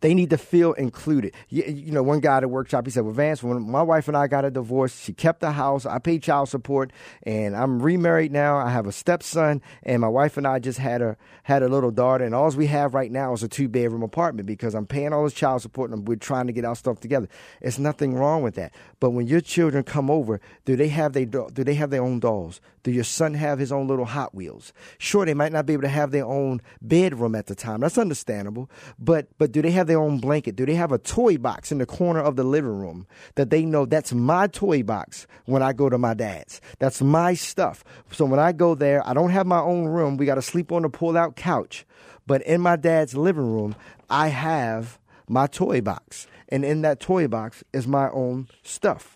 They 0.01 0.13
need 0.13 0.29
to 0.31 0.37
feel 0.37 0.73
included. 0.73 1.33
You, 1.49 1.63
you, 1.63 1.91
know, 1.91 2.03
one 2.03 2.19
guy 2.19 2.37
at 2.37 2.43
a 2.43 2.47
workshop, 2.47 2.85
he 2.85 2.91
said, 2.91 3.03
Well, 3.03 3.13
Vance, 3.13 3.41
when 3.43 3.69
my 3.69 3.81
wife 3.81 4.07
and 4.07 4.17
I 4.17 4.27
got 4.27 4.45
a 4.45 4.51
divorce, 4.51 4.99
she 4.99 5.13
kept 5.13 5.41
the 5.41 5.51
house. 5.51 5.85
I 5.85 5.99
paid 5.99 6.23
child 6.23 6.49
support, 6.49 6.91
and 7.23 7.55
I'm 7.55 7.81
remarried 7.81 8.31
now. 8.31 8.57
I 8.57 8.69
have 8.69 8.87
a 8.87 8.91
stepson, 8.91 9.61
and 9.83 10.01
my 10.01 10.07
wife 10.07 10.37
and 10.37 10.47
I 10.47 10.59
just 10.59 10.79
had 10.79 11.01
a 11.01 11.17
had 11.43 11.63
a 11.63 11.69
little 11.69 11.91
daughter, 11.91 12.25
and 12.25 12.35
all 12.35 12.47
we 12.55 12.67
have 12.67 12.93
right 12.93 13.11
now 13.11 13.33
is 13.33 13.43
a 13.43 13.47
two 13.47 13.67
bedroom 13.67 14.03
apartment 14.03 14.47
because 14.47 14.73
I'm 14.73 14.85
paying 14.85 15.13
all 15.13 15.23
this 15.23 15.33
child 15.33 15.61
support 15.61 15.91
and 15.91 16.07
we're 16.07 16.15
trying 16.15 16.47
to 16.47 16.53
get 16.53 16.65
our 16.65 16.75
stuff 16.75 16.99
together. 16.99 17.27
It's 17.61 17.79
nothing 17.79 18.13
wrong 18.13 18.41
with 18.41 18.55
that. 18.55 18.73
But 18.99 19.11
when 19.11 19.27
your 19.27 19.41
children 19.41 19.83
come 19.83 20.09
over, 20.09 20.39
do 20.65 20.75
they 20.75 20.87
have 20.89 21.13
they 21.13 21.25
do 21.25 21.49
they 21.49 21.75
have 21.75 21.89
their 21.89 22.03
own 22.03 22.19
dolls? 22.19 22.61
Do 22.83 22.91
your 22.91 23.03
son 23.03 23.33
have 23.33 23.59
his 23.59 23.71
own 23.71 23.87
little 23.87 24.05
Hot 24.05 24.33
Wheels? 24.33 24.71
Sure, 24.97 25.25
they 25.25 25.33
might 25.33 25.51
not 25.51 25.65
be 25.65 25.73
able 25.73 25.81
to 25.83 25.89
have 25.89 26.11
their 26.11 26.25
own 26.25 26.61
bedroom 26.81 27.35
at 27.35 27.47
the 27.47 27.55
time. 27.55 27.81
That's 27.81 27.97
understandable. 27.97 28.69
But 28.97 29.27
but 29.37 29.51
do 29.51 29.61
they 29.61 29.71
have 29.87 29.93
their 29.93 30.01
own 30.01 30.19
blanket? 30.19 30.55
Do 30.55 30.65
they 30.65 30.75
have 30.75 30.91
a 30.91 30.97
toy 30.97 31.37
box 31.37 31.71
in 31.71 31.77
the 31.77 31.85
corner 31.85 32.19
of 32.19 32.35
the 32.35 32.43
living 32.43 32.77
room 32.77 33.07
that 33.35 33.49
they 33.49 33.63
know 33.63 33.85
that's 33.85 34.13
my 34.13 34.47
toy 34.47 34.83
box 34.83 35.27
when 35.45 35.63
I 35.63 35.71
go 35.71 35.89
to 35.89 35.97
my 35.97 36.13
dad's? 36.13 36.59
That's 36.79 37.01
my 37.01 37.33
stuff. 37.33 37.85
So 38.11 38.25
when 38.25 38.39
I 38.39 38.51
go 38.51 38.75
there, 38.75 39.05
I 39.07 39.13
don't 39.13 39.29
have 39.29 39.47
my 39.47 39.61
own 39.61 39.85
room. 39.85 40.17
We 40.17 40.25
got 40.25 40.35
to 40.35 40.41
sleep 40.41 40.71
on 40.71 40.81
the 40.81 40.89
pull 40.89 41.17
out 41.17 41.37
couch. 41.37 41.85
But 42.25 42.41
in 42.41 42.59
my 42.59 42.75
dad's 42.75 43.15
living 43.15 43.49
room, 43.49 43.75
I 44.09 44.27
have 44.27 44.99
my 45.29 45.47
toy 45.47 45.79
box. 45.79 46.27
And 46.49 46.65
in 46.65 46.81
that 46.81 46.99
toy 46.99 47.27
box 47.27 47.63
is 47.71 47.87
my 47.87 48.09
own 48.09 48.49
stuff. 48.63 49.15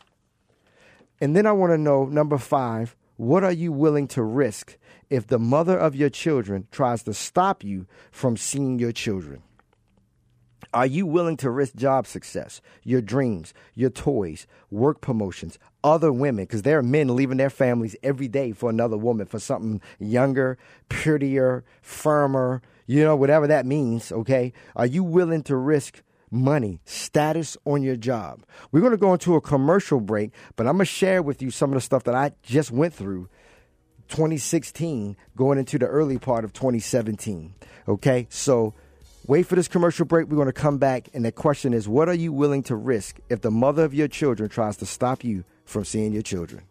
And 1.20 1.36
then 1.36 1.46
I 1.46 1.52
want 1.52 1.72
to 1.72 1.78
know 1.78 2.06
number 2.06 2.38
five, 2.38 2.96
what 3.18 3.44
are 3.44 3.52
you 3.52 3.74
willing 3.74 4.08
to 4.10 4.24
risk 4.24 4.78
if 5.10 5.28
the 5.28 5.38
mother 5.38 5.78
of 5.78 5.96
your 5.96 6.10
children 6.10 6.68
tries 6.72 7.04
to 7.04 7.14
stop 7.14 7.64
you 7.64 7.86
from 8.10 8.38
seeing 8.38 8.80
your 8.80 8.94
children? 8.94 9.44
Are 10.74 10.86
you 10.86 11.06
willing 11.06 11.38
to 11.38 11.50
risk 11.50 11.76
job 11.76 12.08
success, 12.08 12.62
your 12.84 13.02
dreams, 13.02 13.54
your 13.76 13.90
toys, 13.90 14.48
work 14.70 15.02
promotions, 15.02 15.60
other 15.84 16.14
women? 16.14 16.46
Because 16.46 16.62
there 16.62 16.80
are 16.80 16.84
men 16.84 17.16
leaving 17.16 17.38
their 17.38 17.50
families 17.50 17.96
every 18.04 18.30
day 18.30 18.54
for 18.54 18.70
another 18.70 18.98
woman, 18.98 19.26
for 19.26 19.40
something 19.40 19.82
younger, 20.00 20.58
prettier, 20.88 21.66
firmer, 21.82 22.62
you 22.88 23.04
know, 23.04 23.16
whatever 23.16 23.48
that 23.48 23.66
means, 23.66 24.12
okay? 24.12 24.54
Are 24.76 24.86
you 24.86 25.04
willing 25.04 25.44
to 25.44 25.58
risk 25.58 26.04
money, 26.32 26.80
status 26.86 27.58
on 27.66 27.84
your 27.84 27.98
job. 27.98 28.46
We're 28.72 28.80
going 28.80 28.92
to 28.92 28.98
go 28.98 29.12
into 29.12 29.36
a 29.36 29.42
commercial 29.42 30.00
break, 30.00 30.32
but 30.56 30.66
I'm 30.66 30.78
going 30.78 30.86
to 30.86 30.86
share 30.86 31.22
with 31.22 31.42
you 31.42 31.52
some 31.52 31.72
of 31.72 31.76
the 31.76 31.82
stuff 31.82 32.06
that 32.06 32.16
I 32.16 32.32
just 32.42 32.72
went 32.72 32.94
through 32.94 33.28
2016 34.08 35.18
going 35.36 35.58
into 35.58 35.78
the 35.78 35.88
early 35.88 36.18
part 36.18 36.46
of 36.46 36.54
2017. 36.54 37.54
Okay? 37.88 38.28
So 38.30 38.74
wait 39.28 39.48
for 39.48 39.56
this 39.56 39.68
commercial 39.68 40.06
break. 40.06 40.28
We're 40.28 40.36
going 40.36 40.48
to 40.48 40.54
come 40.54 40.78
back, 40.78 41.10
and 41.14 41.24
the 41.26 41.32
question 41.32 41.74
is 41.74 41.88
what 41.88 42.10
are 42.10 42.14
you 42.14 42.34
willing 42.34 42.64
to 42.64 42.76
risk 42.76 43.20
if 43.30 43.42
the 43.42 43.52
mother 43.52 43.84
of 43.84 43.94
your 43.94 44.08
children 44.08 44.50
tries 44.50 44.78
to 44.78 44.86
stop 44.86 45.24
you 45.24 45.44
from 45.66 45.86
seeing 45.86 46.14
your 46.14 46.24
children? 46.24 46.64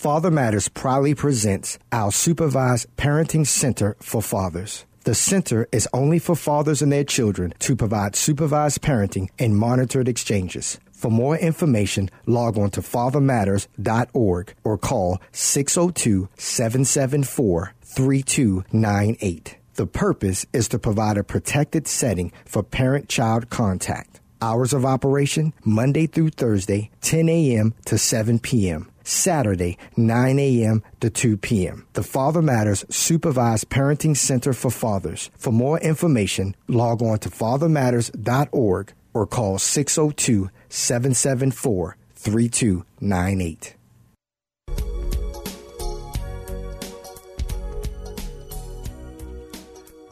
Father 0.00 0.30
Matters 0.30 0.68
proudly 0.68 1.14
presents 1.14 1.78
our 1.92 2.10
supervised 2.10 2.86
parenting 2.96 3.46
center 3.46 3.96
for 4.00 4.22
fathers. 4.22 4.86
The 5.04 5.14
center 5.14 5.66
is 5.72 5.88
only 5.94 6.18
for 6.18 6.36
fathers 6.36 6.82
and 6.82 6.92
their 6.92 7.04
children 7.04 7.54
to 7.60 7.74
provide 7.74 8.14
supervised 8.14 8.82
parenting 8.82 9.30
and 9.38 9.56
monitored 9.56 10.08
exchanges. 10.08 10.78
For 10.92 11.10
more 11.10 11.38
information, 11.38 12.10
log 12.26 12.58
on 12.58 12.70
to 12.72 12.82
fathermatters.org 12.82 14.54
or 14.62 14.76
call 14.76 15.18
602 15.32 16.28
774 16.36 17.72
3298. 17.82 19.56
The 19.76 19.86
purpose 19.86 20.44
is 20.52 20.68
to 20.68 20.78
provide 20.78 21.16
a 21.16 21.24
protected 21.24 21.88
setting 21.88 22.32
for 22.44 22.62
parent 22.62 23.08
child 23.08 23.48
contact. 23.48 24.20
Hours 24.42 24.74
of 24.74 24.84
operation 24.84 25.54
Monday 25.64 26.06
through 26.06 26.30
Thursday, 26.30 26.90
10 27.00 27.30
a.m. 27.30 27.74
to 27.86 27.96
7 27.96 28.38
p.m. 28.38 28.89
Saturday, 29.02 29.78
9 29.96 30.38
a.m. 30.38 30.82
to 31.00 31.10
2 31.10 31.36
p.m. 31.36 31.86
The 31.94 32.02
Father 32.02 32.42
Matters 32.42 32.84
Supervised 32.88 33.68
Parenting 33.68 34.16
Center 34.16 34.52
for 34.52 34.70
Fathers. 34.70 35.30
For 35.36 35.52
more 35.52 35.78
information, 35.80 36.54
log 36.68 37.02
on 37.02 37.18
to 37.20 37.28
fathermatters.org 37.30 38.92
or 39.12 39.26
call 39.26 39.58
602 39.58 40.50
774 40.68 41.96
3298. 42.14 43.76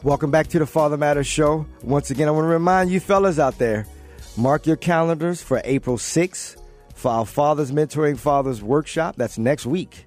Welcome 0.01 0.31
back 0.31 0.47
to 0.47 0.59
the 0.59 0.65
Father 0.65 0.95
Matters 0.95 1.27
Show. 1.27 1.65
Once 1.83 2.09
again, 2.09 2.29
I 2.29 2.31
want 2.31 2.45
to 2.45 2.49
remind 2.49 2.89
you 2.89 3.01
fellas 3.01 3.37
out 3.37 3.57
there 3.57 3.85
mark 4.37 4.65
your 4.65 4.77
calendars 4.77 5.41
for 5.41 5.61
April 5.65 5.97
6th 5.97 6.55
for 6.99 7.11
our 7.11 7.25
Fathers 7.25 7.71
Mentoring 7.71 8.17
Fathers 8.17 8.61
workshop. 8.61 9.15
That's 9.15 9.37
next 9.37 9.65
week, 9.65 10.05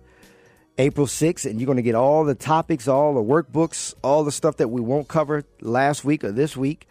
April 0.77 1.07
6th, 1.07 1.51
and 1.51 1.59
you're 1.59 1.67
going 1.67 1.77
to 1.77 1.83
get 1.83 1.95
all 1.95 2.25
the 2.25 2.35
topics, 2.35 2.87
all 2.87 3.15
the 3.15 3.23
workbooks, 3.23 3.95
all 4.05 4.25
the 4.25 4.31
stuff 4.31 4.59
that 4.59 4.69
we 4.69 4.83
won't 4.83 5.09
cover 5.09 5.45
last 5.63 6.05
week 6.05 6.23
or 6.23 6.33
this 6.33 6.55
week. 6.55 6.87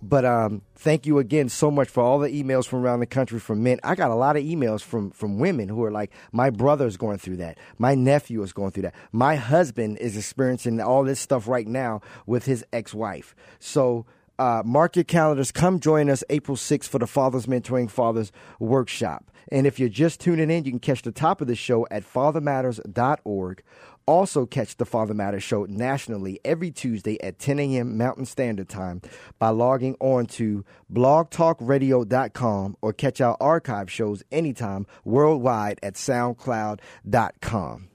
But 0.00 0.24
um, 0.24 0.62
thank 0.76 1.04
you 1.04 1.18
again 1.18 1.48
so 1.48 1.70
much 1.70 1.88
for 1.88 2.02
all 2.02 2.20
the 2.20 2.28
emails 2.28 2.66
from 2.66 2.78
around 2.84 3.00
the 3.00 3.06
country 3.06 3.38
from 3.40 3.62
men. 3.62 3.80
I 3.82 3.96
got 3.96 4.10
a 4.10 4.14
lot 4.14 4.36
of 4.36 4.44
emails 4.44 4.82
from 4.82 5.10
from 5.10 5.38
women 5.38 5.68
who 5.68 5.82
are 5.84 5.90
like, 5.90 6.10
my 6.32 6.48
brother's 6.48 6.96
going 6.96 7.18
through 7.18 7.36
that, 7.38 7.58
my 7.76 7.94
nephew 7.94 8.42
is 8.42 8.52
going 8.52 8.70
through 8.70 8.84
that, 8.84 8.94
my 9.12 9.34
husband 9.34 9.98
is 9.98 10.16
experiencing 10.16 10.80
all 10.80 11.04
this 11.04 11.20
stuff 11.20 11.48
right 11.48 11.66
now 11.66 12.00
with 12.24 12.46
his 12.46 12.64
ex 12.72 12.94
wife. 12.94 13.34
So 13.58 14.06
uh, 14.40 14.62
mark 14.64 14.96
your 14.96 15.04
calendars. 15.04 15.52
Come 15.52 15.78
join 15.80 16.08
us 16.08 16.24
April 16.30 16.56
6th 16.56 16.88
for 16.88 16.98
the 16.98 17.06
Fathers 17.06 17.46
Mentoring 17.46 17.90
Fathers 17.90 18.32
workshop. 18.58 19.30
And 19.52 19.66
if 19.66 19.78
you're 19.78 19.88
just 19.90 20.20
tuning 20.20 20.50
in, 20.50 20.64
you 20.64 20.72
can 20.72 20.80
catch 20.80 21.02
the 21.02 21.12
top 21.12 21.40
of 21.40 21.46
the 21.46 21.54
show 21.54 21.86
at 21.90 22.04
fathermatters.org. 22.04 23.62
Also, 24.06 24.46
catch 24.46 24.76
the 24.76 24.86
Father 24.86 25.14
Matters 25.14 25.42
show 25.42 25.66
nationally 25.66 26.40
every 26.44 26.70
Tuesday 26.70 27.22
at 27.22 27.38
10 27.38 27.58
a.m. 27.60 27.98
Mountain 27.98 28.24
Standard 28.24 28.68
Time 28.68 29.02
by 29.38 29.50
logging 29.50 29.94
on 30.00 30.26
to 30.26 30.64
blogtalkradio.com 30.92 32.76
or 32.80 32.92
catch 32.92 33.20
our 33.20 33.36
archive 33.40 33.90
shows 33.92 34.22
anytime 34.32 34.86
worldwide 35.04 35.78
at 35.82 35.94
soundcloud.com. 35.94 37.89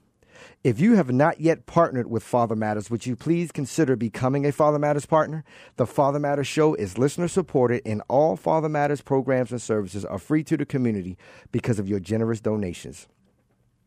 If 0.66 0.80
you 0.80 0.96
have 0.96 1.12
not 1.12 1.40
yet 1.40 1.66
partnered 1.66 2.10
with 2.10 2.24
Father 2.24 2.56
Matters, 2.56 2.90
would 2.90 3.06
you 3.06 3.14
please 3.14 3.52
consider 3.52 3.94
becoming 3.94 4.44
a 4.44 4.50
Father 4.50 4.80
Matters 4.80 5.06
partner? 5.06 5.44
The 5.76 5.86
Father 5.86 6.18
Matters 6.18 6.48
show 6.48 6.74
is 6.74 6.98
listener 6.98 7.28
supported, 7.28 7.82
and 7.86 8.02
all 8.08 8.34
Father 8.34 8.68
Matters 8.68 9.00
programs 9.00 9.52
and 9.52 9.62
services 9.62 10.04
are 10.04 10.18
free 10.18 10.42
to 10.42 10.56
the 10.56 10.66
community 10.66 11.16
because 11.52 11.78
of 11.78 11.88
your 11.88 12.00
generous 12.00 12.40
donations. 12.40 13.06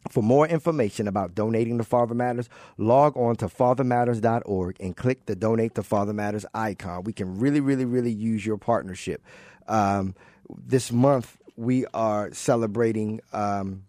For 0.10 0.24
more 0.24 0.48
information 0.48 1.06
about 1.06 1.36
donating 1.36 1.80
to 1.80 1.84
Father 1.84 2.16
Matters, 2.16 2.48
log 2.78 3.18
on 3.18 3.36
to 3.36 3.48
fathermatters.org 3.48 4.78
and 4.80 4.96
click 4.96 5.26
the 5.26 5.36
Donate 5.36 5.76
to 5.76 5.84
Father 5.84 6.14
Matters 6.14 6.46
icon. 6.54 7.04
We 7.04 7.12
can 7.12 7.40
really, 7.40 7.60
really, 7.60 7.84
really 7.84 8.14
use 8.14 8.46
your 8.46 8.58
partnership. 8.58 9.22
Um, 9.68 10.16
this 10.48 10.94
month, 10.94 11.40
we 11.58 11.86
are 11.88 12.32
celebrating. 12.32 13.20
Um, 13.34 13.84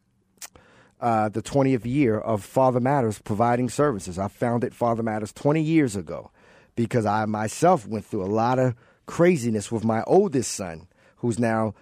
uh, 1.00 1.28
the 1.28 1.42
20th 1.42 1.84
year 1.84 2.18
of 2.18 2.44
Father 2.44 2.80
Matters 2.80 3.18
providing 3.18 3.68
services. 3.68 4.18
I 4.18 4.28
founded 4.28 4.74
Father 4.74 5.02
Matters 5.02 5.32
20 5.32 5.62
years 5.62 5.96
ago 5.96 6.30
because 6.76 7.06
I 7.06 7.24
myself 7.24 7.86
went 7.86 8.04
through 8.04 8.24
a 8.24 8.26
lot 8.26 8.58
of 8.58 8.74
craziness 9.06 9.72
with 9.72 9.84
my 9.84 10.02
oldest 10.06 10.52
son, 10.52 10.86
who's 11.16 11.38
now 11.38 11.74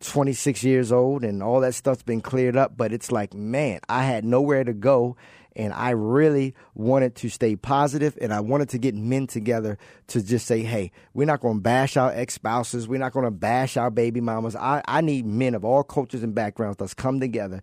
26 0.00 0.62
years 0.62 0.92
old, 0.92 1.24
and 1.24 1.42
all 1.42 1.60
that 1.60 1.74
stuff's 1.74 2.02
been 2.02 2.20
cleared 2.20 2.56
up. 2.56 2.76
But 2.76 2.92
it's 2.92 3.10
like, 3.10 3.34
man, 3.34 3.80
I 3.88 4.04
had 4.04 4.24
nowhere 4.24 4.64
to 4.64 4.72
go. 4.72 5.16
And 5.54 5.72
I 5.72 5.90
really 5.90 6.54
wanted 6.74 7.14
to 7.16 7.30
stay 7.30 7.56
positive 7.56 8.18
and 8.20 8.30
I 8.30 8.40
wanted 8.40 8.68
to 8.70 8.78
get 8.78 8.94
men 8.94 9.26
together 9.26 9.78
to 10.08 10.22
just 10.22 10.46
say, 10.46 10.60
hey, 10.60 10.92
we're 11.14 11.24
not 11.24 11.40
to 11.40 11.54
bash 11.54 11.96
our 11.96 12.12
ex 12.12 12.34
spouses. 12.34 12.86
We're 12.86 12.98
not 12.98 13.14
to 13.14 13.30
bash 13.30 13.78
our 13.78 13.88
baby 13.88 14.20
mamas. 14.20 14.54
I, 14.54 14.82
I 14.86 15.00
need 15.00 15.24
men 15.24 15.54
of 15.54 15.64
all 15.64 15.82
cultures 15.82 16.22
and 16.22 16.34
backgrounds 16.34 16.76
that's 16.76 16.92
come 16.92 17.20
together 17.20 17.62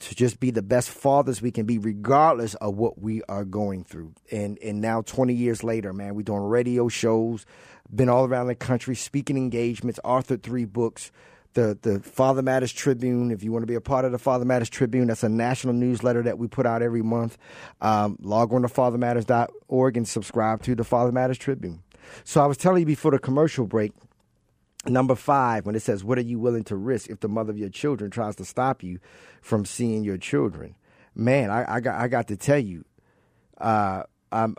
to 0.00 0.14
just 0.14 0.40
be 0.40 0.50
the 0.50 0.62
best 0.62 0.90
fathers 0.90 1.40
we 1.40 1.50
can 1.50 1.66
be, 1.66 1.78
regardless 1.78 2.54
of 2.56 2.76
what 2.76 3.00
we 3.00 3.22
are 3.28 3.44
going 3.44 3.84
through. 3.84 4.12
And 4.30 4.58
and 4.58 4.80
now, 4.80 5.02
20 5.02 5.34
years 5.34 5.62
later, 5.62 5.92
man, 5.92 6.14
we're 6.14 6.22
doing 6.22 6.42
radio 6.42 6.88
shows, 6.88 7.46
been 7.94 8.08
all 8.08 8.24
around 8.24 8.48
the 8.48 8.54
country, 8.54 8.94
speaking 8.94 9.36
engagements, 9.36 9.98
authored 10.04 10.42
three 10.42 10.64
books. 10.64 11.10
The 11.54 11.78
the 11.80 12.00
Father 12.00 12.42
Matters 12.42 12.72
Tribune. 12.72 13.30
If 13.30 13.44
you 13.44 13.52
want 13.52 13.62
to 13.62 13.68
be 13.68 13.76
a 13.76 13.80
part 13.80 14.04
of 14.04 14.10
the 14.10 14.18
Father 14.18 14.44
Matters 14.44 14.68
Tribune, 14.68 15.06
that's 15.06 15.22
a 15.22 15.28
national 15.28 15.74
newsletter 15.74 16.22
that 16.24 16.36
we 16.36 16.48
put 16.48 16.66
out 16.66 16.82
every 16.82 17.02
month. 17.02 17.38
Um, 17.80 18.18
log 18.20 18.52
on 18.52 18.62
to 18.62 18.68
fathermatters.org 18.68 19.96
and 19.96 20.08
subscribe 20.08 20.62
to 20.64 20.74
the 20.74 20.82
Father 20.82 21.12
Matters 21.12 21.38
Tribune. 21.38 21.84
So 22.24 22.42
I 22.42 22.46
was 22.46 22.56
telling 22.56 22.80
you 22.80 22.86
before 22.86 23.12
the 23.12 23.20
commercial 23.20 23.66
break 23.66 23.92
Number 24.86 25.14
five, 25.14 25.64
when 25.66 25.74
it 25.74 25.82
says, 25.82 26.04
What 26.04 26.18
are 26.18 26.22
you 26.22 26.38
willing 26.38 26.64
to 26.64 26.76
risk 26.76 27.10
if 27.10 27.20
the 27.20 27.28
mother 27.28 27.50
of 27.50 27.58
your 27.58 27.70
children 27.70 28.10
tries 28.10 28.36
to 28.36 28.44
stop 28.44 28.82
you 28.82 28.98
from 29.40 29.64
seeing 29.64 30.04
your 30.04 30.18
children? 30.18 30.74
Man, 31.14 31.50
I, 31.50 31.76
I 31.76 31.80
got 31.80 32.00
I 32.00 32.08
got 32.08 32.28
to 32.28 32.36
tell 32.36 32.58
you, 32.58 32.84
uh, 33.58 34.02
I'm, 34.32 34.56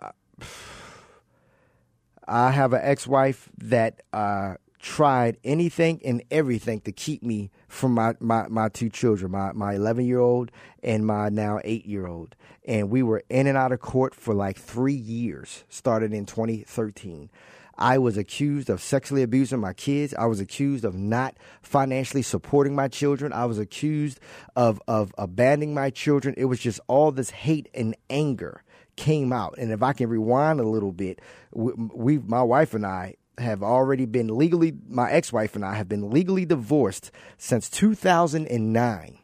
I 2.27 2.51
have 2.51 2.73
an 2.73 2.81
ex 2.83 3.05
wife 3.05 3.49
that 3.57 4.01
uh, 4.13 4.55
tried 4.85 5.37
anything 5.43 5.99
and 6.05 6.23
everything 6.29 6.79
to 6.79 6.91
keep 6.91 7.23
me 7.23 7.49
from 7.67 7.93
my, 7.93 8.13
my, 8.19 8.47
my 8.47 8.69
two 8.69 8.87
children, 8.87 9.31
my, 9.31 9.51
my 9.51 9.73
11 9.73 10.05
year 10.05 10.19
old 10.19 10.51
and 10.83 11.05
my 11.05 11.27
now 11.29 11.59
eight 11.63 11.87
year 11.87 12.05
old. 12.05 12.35
And 12.67 12.91
we 12.91 13.01
were 13.01 13.23
in 13.27 13.47
and 13.47 13.57
out 13.57 13.71
of 13.71 13.79
court 13.79 14.13
for 14.13 14.35
like 14.35 14.57
three 14.57 14.93
years, 14.93 15.63
started 15.69 16.13
in 16.13 16.27
2013. 16.27 17.31
I 17.77 17.97
was 17.97 18.17
accused 18.17 18.69
of 18.69 18.81
sexually 18.81 19.23
abusing 19.23 19.59
my 19.59 19.73
kids. 19.73 20.13
I 20.13 20.25
was 20.25 20.39
accused 20.39 20.85
of 20.85 20.95
not 20.95 21.35
financially 21.61 22.21
supporting 22.21 22.75
my 22.75 22.87
children. 22.87 23.33
I 23.33 23.45
was 23.45 23.59
accused 23.59 24.19
of, 24.55 24.81
of 24.87 25.13
abandoning 25.17 25.73
my 25.73 25.89
children. 25.89 26.35
It 26.37 26.45
was 26.45 26.59
just 26.59 26.79
all 26.87 27.11
this 27.11 27.29
hate 27.29 27.69
and 27.73 27.95
anger 28.09 28.63
came 28.95 29.33
out. 29.33 29.55
And 29.57 29.71
if 29.71 29.83
I 29.83 29.93
can 29.93 30.09
rewind 30.09 30.59
a 30.59 30.67
little 30.67 30.93
bit, 30.93 31.21
we, 31.51 32.17
my 32.19 32.43
wife 32.43 32.73
and 32.73 32.85
I, 32.85 33.15
have 33.37 33.63
already 33.63 34.05
been 34.05 34.37
legally, 34.37 34.73
my 34.87 35.11
ex 35.11 35.33
wife 35.33 35.55
and 35.55 35.65
I 35.65 35.75
have 35.75 35.89
been 35.89 36.09
legally 36.09 36.45
divorced 36.45 37.11
since 37.37 37.69
2009. 37.69 39.19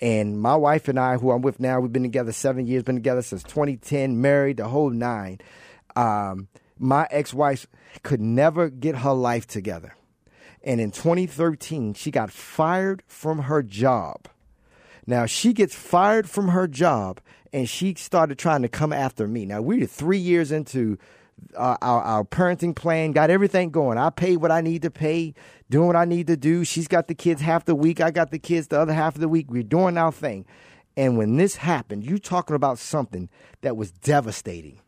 And 0.00 0.40
my 0.40 0.56
wife 0.56 0.88
and 0.88 0.98
I, 0.98 1.16
who 1.16 1.30
I'm 1.30 1.42
with 1.42 1.60
now, 1.60 1.80
we've 1.80 1.92
been 1.92 2.02
together 2.02 2.32
seven 2.32 2.66
years, 2.66 2.82
been 2.82 2.96
together 2.96 3.22
since 3.22 3.42
2010, 3.42 4.20
married 4.20 4.56
the 4.56 4.68
whole 4.68 4.90
nine. 4.90 5.40
Um, 5.94 6.48
my 6.84 7.08
ex 7.10 7.32
wife 7.32 7.66
could 8.02 8.20
never 8.20 8.68
get 8.68 8.96
her 8.96 9.12
life 9.12 9.46
together. 9.46 9.96
And 10.62 10.80
in 10.80 10.90
2013, 10.90 11.94
she 11.94 12.10
got 12.10 12.30
fired 12.30 13.02
from 13.06 13.40
her 13.40 13.62
job. 13.62 14.28
Now, 15.06 15.26
she 15.26 15.52
gets 15.52 15.74
fired 15.74 16.28
from 16.28 16.48
her 16.48 16.66
job 16.66 17.20
and 17.52 17.68
she 17.68 17.94
started 17.94 18.38
trying 18.38 18.62
to 18.62 18.68
come 18.68 18.92
after 18.92 19.28
me. 19.28 19.44
Now, 19.44 19.60
we're 19.60 19.86
three 19.86 20.18
years 20.18 20.50
into 20.50 20.98
uh, 21.54 21.76
our, 21.82 22.02
our 22.02 22.24
parenting 22.24 22.74
plan, 22.74 23.12
got 23.12 23.28
everything 23.28 23.70
going. 23.70 23.98
I 23.98 24.10
pay 24.10 24.36
what 24.36 24.50
I 24.50 24.60
need 24.60 24.82
to 24.82 24.90
pay, 24.90 25.34
doing 25.68 25.86
what 25.86 25.96
I 25.96 26.04
need 26.04 26.26
to 26.28 26.36
do. 26.36 26.64
She's 26.64 26.88
got 26.88 27.08
the 27.08 27.14
kids 27.14 27.42
half 27.42 27.64
the 27.66 27.74
week. 27.74 28.00
I 28.00 28.10
got 28.10 28.30
the 28.30 28.38
kids 28.38 28.68
the 28.68 28.80
other 28.80 28.94
half 28.94 29.14
of 29.14 29.20
the 29.20 29.28
week. 29.28 29.50
We're 29.50 29.62
doing 29.62 29.98
our 29.98 30.12
thing. 30.12 30.46
And 30.96 31.18
when 31.18 31.36
this 31.36 31.56
happened, 31.56 32.04
you 32.04 32.18
talking 32.18 32.56
about 32.56 32.78
something 32.78 33.28
that 33.60 33.76
was 33.76 33.90
devastating 33.90 34.80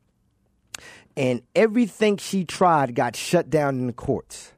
and 1.17 1.43
everything 1.55 2.17
she 2.17 2.45
tried 2.45 2.95
got 2.95 3.17
shut 3.17 3.51
down 3.51 3.79
in 3.79 3.87
the 3.87 3.93
courts. 3.93 4.53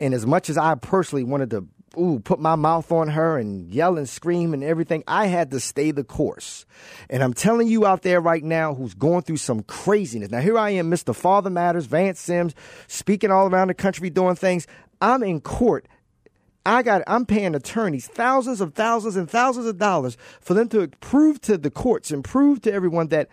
And 0.00 0.14
as 0.14 0.26
much 0.26 0.48
as 0.48 0.56
I 0.56 0.74
personally 0.76 1.24
wanted 1.24 1.50
to 1.50 1.66
ooh, 1.98 2.20
put 2.20 2.38
my 2.38 2.54
mouth 2.54 2.90
on 2.92 3.08
her 3.08 3.38
and 3.38 3.68
yell 3.72 3.98
and 3.98 4.08
scream 4.08 4.54
and 4.54 4.62
everything, 4.62 5.02
I 5.06 5.26
had 5.26 5.50
to 5.50 5.60
stay 5.60 5.90
the 5.90 6.04
course. 6.04 6.66
And 7.10 7.22
I'm 7.22 7.34
telling 7.34 7.68
you 7.68 7.86
out 7.86 8.02
there 8.02 8.20
right 8.20 8.44
now 8.44 8.74
who's 8.74 8.94
going 8.94 9.22
through 9.22 9.38
some 9.38 9.62
craziness. 9.62 10.30
Now, 10.30 10.40
here 10.40 10.58
I 10.58 10.70
am, 10.70 10.90
Mr. 10.90 11.14
Father 11.14 11.50
Matters, 11.50 11.86
Vance 11.86 12.20
Simms, 12.20 12.54
speaking 12.86 13.30
all 13.30 13.48
around 13.48 13.68
the 13.68 13.74
country, 13.74 14.10
doing 14.10 14.36
things. 14.36 14.66
I'm 15.00 15.22
in 15.22 15.40
court. 15.40 15.86
I 16.66 16.82
got 16.82 17.02
I'm 17.06 17.24
paying 17.24 17.54
attorneys 17.54 18.06
thousands 18.06 18.60
of 18.60 18.74
thousands 18.74 19.16
and 19.16 19.30
thousands 19.30 19.66
of 19.66 19.78
dollars 19.78 20.18
for 20.40 20.52
them 20.52 20.68
to 20.68 20.88
prove 21.00 21.40
to 21.42 21.56
the 21.56 21.70
courts 21.70 22.10
and 22.10 22.22
prove 22.22 22.60
to 22.62 22.72
everyone 22.72 23.08
that 23.08 23.28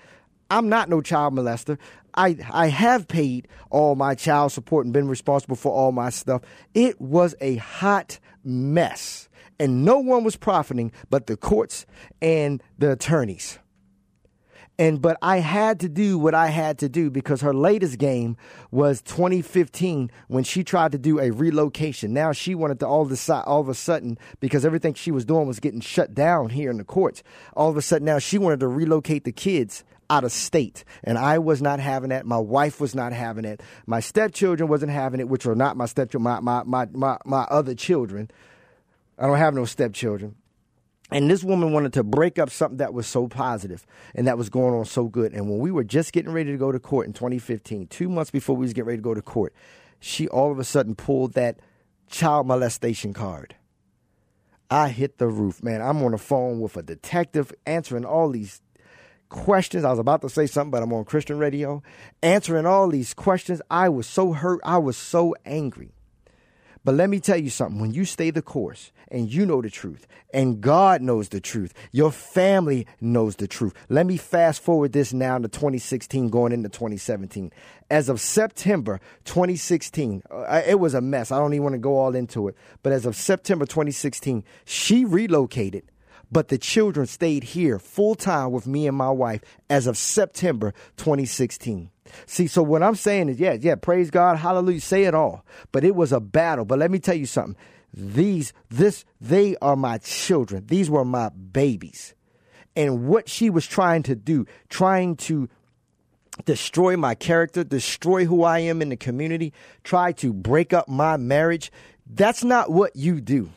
I'm 0.49 0.69
not 0.69 0.89
no 0.89 1.01
child 1.01 1.33
molester. 1.33 1.77
I 2.15 2.37
I 2.51 2.67
have 2.67 3.07
paid 3.07 3.47
all 3.69 3.95
my 3.95 4.15
child 4.15 4.51
support 4.51 4.85
and 4.85 4.93
been 4.93 5.07
responsible 5.07 5.55
for 5.55 5.71
all 5.71 5.91
my 5.91 6.09
stuff. 6.09 6.41
It 6.73 6.99
was 6.99 7.35
a 7.41 7.57
hot 7.57 8.19
mess. 8.43 9.29
And 9.57 9.85
no 9.85 9.99
one 9.99 10.23
was 10.25 10.35
profiting 10.35 10.91
but 11.09 11.27
the 11.27 11.37
courts 11.37 11.85
and 12.21 12.61
the 12.77 12.91
attorneys. 12.91 13.59
And 14.77 15.01
but 15.01 15.17
I 15.21 15.37
had 15.37 15.79
to 15.81 15.89
do 15.89 16.17
what 16.17 16.35
I 16.35 16.47
had 16.47 16.79
to 16.79 16.89
do 16.89 17.09
because 17.09 17.39
her 17.41 17.53
latest 17.53 17.97
game 17.97 18.35
was 18.71 19.01
2015 19.01 20.11
when 20.27 20.43
she 20.43 20.65
tried 20.65 20.91
to 20.91 20.97
do 20.97 21.19
a 21.19 21.31
relocation. 21.31 22.13
Now 22.13 22.33
she 22.33 22.55
wanted 22.55 22.81
to 22.81 22.87
all 22.87 23.01
of 23.01 23.29
a, 23.29 23.43
all 23.43 23.61
of 23.61 23.69
a 23.69 23.73
sudden 23.73 24.17
because 24.41 24.65
everything 24.65 24.93
she 24.93 25.11
was 25.11 25.23
doing 25.23 25.47
was 25.47 25.61
getting 25.61 25.79
shut 25.79 26.13
down 26.13 26.49
here 26.49 26.69
in 26.69 26.77
the 26.77 26.83
courts. 26.83 27.23
All 27.55 27.69
of 27.69 27.77
a 27.77 27.81
sudden 27.81 28.05
now 28.05 28.19
she 28.19 28.37
wanted 28.37 28.59
to 28.59 28.67
relocate 28.67 29.23
the 29.23 29.31
kids 29.31 29.85
out 30.09 30.23
of 30.23 30.31
state. 30.31 30.83
And 31.03 31.17
I 31.17 31.39
was 31.39 31.61
not 31.61 31.79
having 31.79 32.09
that. 32.09 32.25
My 32.25 32.37
wife 32.37 32.79
was 32.79 32.95
not 32.95 33.13
having 33.13 33.45
it. 33.45 33.61
My 33.85 33.99
stepchildren 33.99 34.69
wasn't 34.69 34.91
having 34.91 35.19
it, 35.19 35.29
which 35.29 35.45
were 35.45 35.55
not 35.55 35.77
my 35.77 35.85
stepchildren, 35.85 36.23
my, 36.23 36.39
my, 36.39 36.63
my, 36.65 36.87
my, 36.93 37.17
my 37.25 37.41
other 37.43 37.75
children. 37.75 38.29
I 39.17 39.27
don't 39.27 39.37
have 39.37 39.53
no 39.53 39.65
stepchildren. 39.65 40.35
And 41.11 41.29
this 41.29 41.43
woman 41.43 41.71
wanted 41.71 41.93
to 41.93 42.03
break 42.03 42.39
up 42.39 42.49
something 42.49 42.77
that 42.77 42.93
was 42.93 43.05
so 43.05 43.27
positive 43.27 43.85
and 44.15 44.27
that 44.27 44.37
was 44.37 44.49
going 44.49 44.73
on 44.73 44.85
so 44.85 45.05
good. 45.05 45.33
And 45.33 45.49
when 45.49 45.59
we 45.59 45.71
were 45.71 45.83
just 45.83 46.13
getting 46.13 46.31
ready 46.31 46.51
to 46.51 46.57
go 46.57 46.71
to 46.71 46.79
court 46.79 47.05
in 47.05 47.13
2015, 47.13 47.87
two 47.87 48.09
months 48.09 48.31
before 48.31 48.55
we 48.55 48.63
was 48.63 48.73
getting 48.73 48.87
ready 48.87 48.97
to 48.97 49.03
go 49.03 49.13
to 49.13 49.21
court, 49.21 49.53
she 49.99 50.27
all 50.27 50.51
of 50.51 50.57
a 50.57 50.63
sudden 50.63 50.95
pulled 50.95 51.33
that 51.33 51.59
child 52.09 52.47
molestation 52.47 53.13
card. 53.13 53.55
I 54.69 54.89
hit 54.89 55.19
the 55.19 55.27
roof, 55.27 55.61
man. 55.61 55.81
I'm 55.81 56.03
on 56.03 56.11
the 56.11 56.17
phone 56.17 56.59
with 56.59 56.75
a 56.75 56.81
detective 56.81 57.53
answering 57.67 58.03
all 58.03 58.31
these 58.31 58.61
questions. 59.29 59.83
I 59.83 59.89
was 59.89 59.99
about 59.99 60.21
to 60.21 60.29
say 60.29 60.47
something, 60.47 60.71
but 60.71 60.83
I'm 60.83 60.93
on 60.93 61.05
Christian 61.05 61.37
radio 61.37 61.81
answering 62.21 62.65
all 62.65 62.89
these 62.89 63.13
questions. 63.13 63.61
I 63.69 63.89
was 63.89 64.07
so 64.07 64.33
hurt. 64.33 64.59
I 64.63 64.77
was 64.77 64.97
so 64.97 65.35
angry. 65.45 65.91
But 66.85 66.93
let 66.93 67.09
me 67.09 67.19
tell 67.19 67.37
you 67.37 67.49
something. 67.49 67.81
When 67.81 67.93
you 67.95 68.05
stay 68.05 68.29
the 68.29 68.43
course 68.43 68.91
and 69.09 69.27
you 69.27 69.43
know 69.47 69.59
the 69.59 69.71
truth 69.71 70.05
and 70.31 70.61
God 70.61 71.01
knows 71.01 71.29
the 71.29 71.41
truth, 71.41 71.73
your 71.91 72.11
family 72.11 72.85
knows 73.01 73.37
the 73.37 73.47
truth. 73.47 73.73
Let 73.89 74.05
me 74.05 74.17
fast 74.17 74.61
forward 74.61 74.93
this 74.93 75.11
now 75.11 75.39
to 75.39 75.47
2016 75.47 76.29
going 76.29 76.51
into 76.51 76.69
2017. 76.69 77.51
As 77.89 78.07
of 78.07 78.21
September 78.21 79.01
2016, 79.23 80.21
uh, 80.29 80.61
it 80.65 80.79
was 80.79 80.93
a 80.93 81.01
mess. 81.01 81.31
I 81.31 81.39
don't 81.39 81.53
even 81.53 81.63
want 81.63 81.73
to 81.73 81.79
go 81.79 81.97
all 81.97 82.15
into 82.15 82.47
it. 82.47 82.55
But 82.83 82.93
as 82.93 83.07
of 83.07 83.15
September 83.15 83.65
2016, 83.65 84.43
she 84.63 85.05
relocated 85.05 85.89
but 86.31 86.47
the 86.47 86.57
children 86.57 87.07
stayed 87.07 87.43
here 87.43 87.79
full 87.79 88.15
time 88.15 88.51
with 88.51 88.67
me 88.67 88.87
and 88.87 88.97
my 88.97 89.09
wife 89.09 89.41
as 89.69 89.87
of 89.87 89.97
September 89.97 90.73
2016. 90.97 91.89
See, 92.25 92.47
so 92.47 92.63
what 92.63 92.83
I'm 92.83 92.95
saying 92.95 93.29
is, 93.29 93.39
yeah, 93.39 93.53
yeah, 93.59 93.75
praise 93.75 94.11
God, 94.11 94.37
hallelujah, 94.37 94.81
say 94.81 95.03
it 95.05 95.13
all. 95.15 95.45
But 95.71 95.83
it 95.83 95.95
was 95.95 96.11
a 96.11 96.19
battle. 96.19 96.65
But 96.65 96.79
let 96.79 96.91
me 96.91 96.99
tell 96.99 97.15
you 97.15 97.25
something. 97.25 97.55
These, 97.93 98.53
this, 98.69 99.05
they 99.21 99.55
are 99.61 99.75
my 99.75 99.97
children. 99.99 100.65
These 100.67 100.89
were 100.89 101.05
my 101.05 101.29
babies. 101.29 102.13
and 102.75 103.07
what 103.07 103.29
she 103.29 103.49
was 103.49 103.65
trying 103.65 104.03
to 104.03 104.15
do, 104.15 104.45
trying 104.69 105.15
to 105.15 105.47
destroy 106.43 106.97
my 106.97 107.15
character, 107.15 107.63
destroy 107.63 108.25
who 108.25 108.43
I 108.43 108.59
am 108.59 108.81
in 108.81 108.89
the 108.89 108.97
community, 108.97 109.53
try 109.83 110.11
to 110.13 110.33
break 110.33 110.73
up 110.73 110.89
my 110.89 111.17
marriage. 111.17 111.71
That's 112.05 112.43
not 112.43 112.71
what 112.71 112.95
you 112.95 113.21
do. 113.21 113.49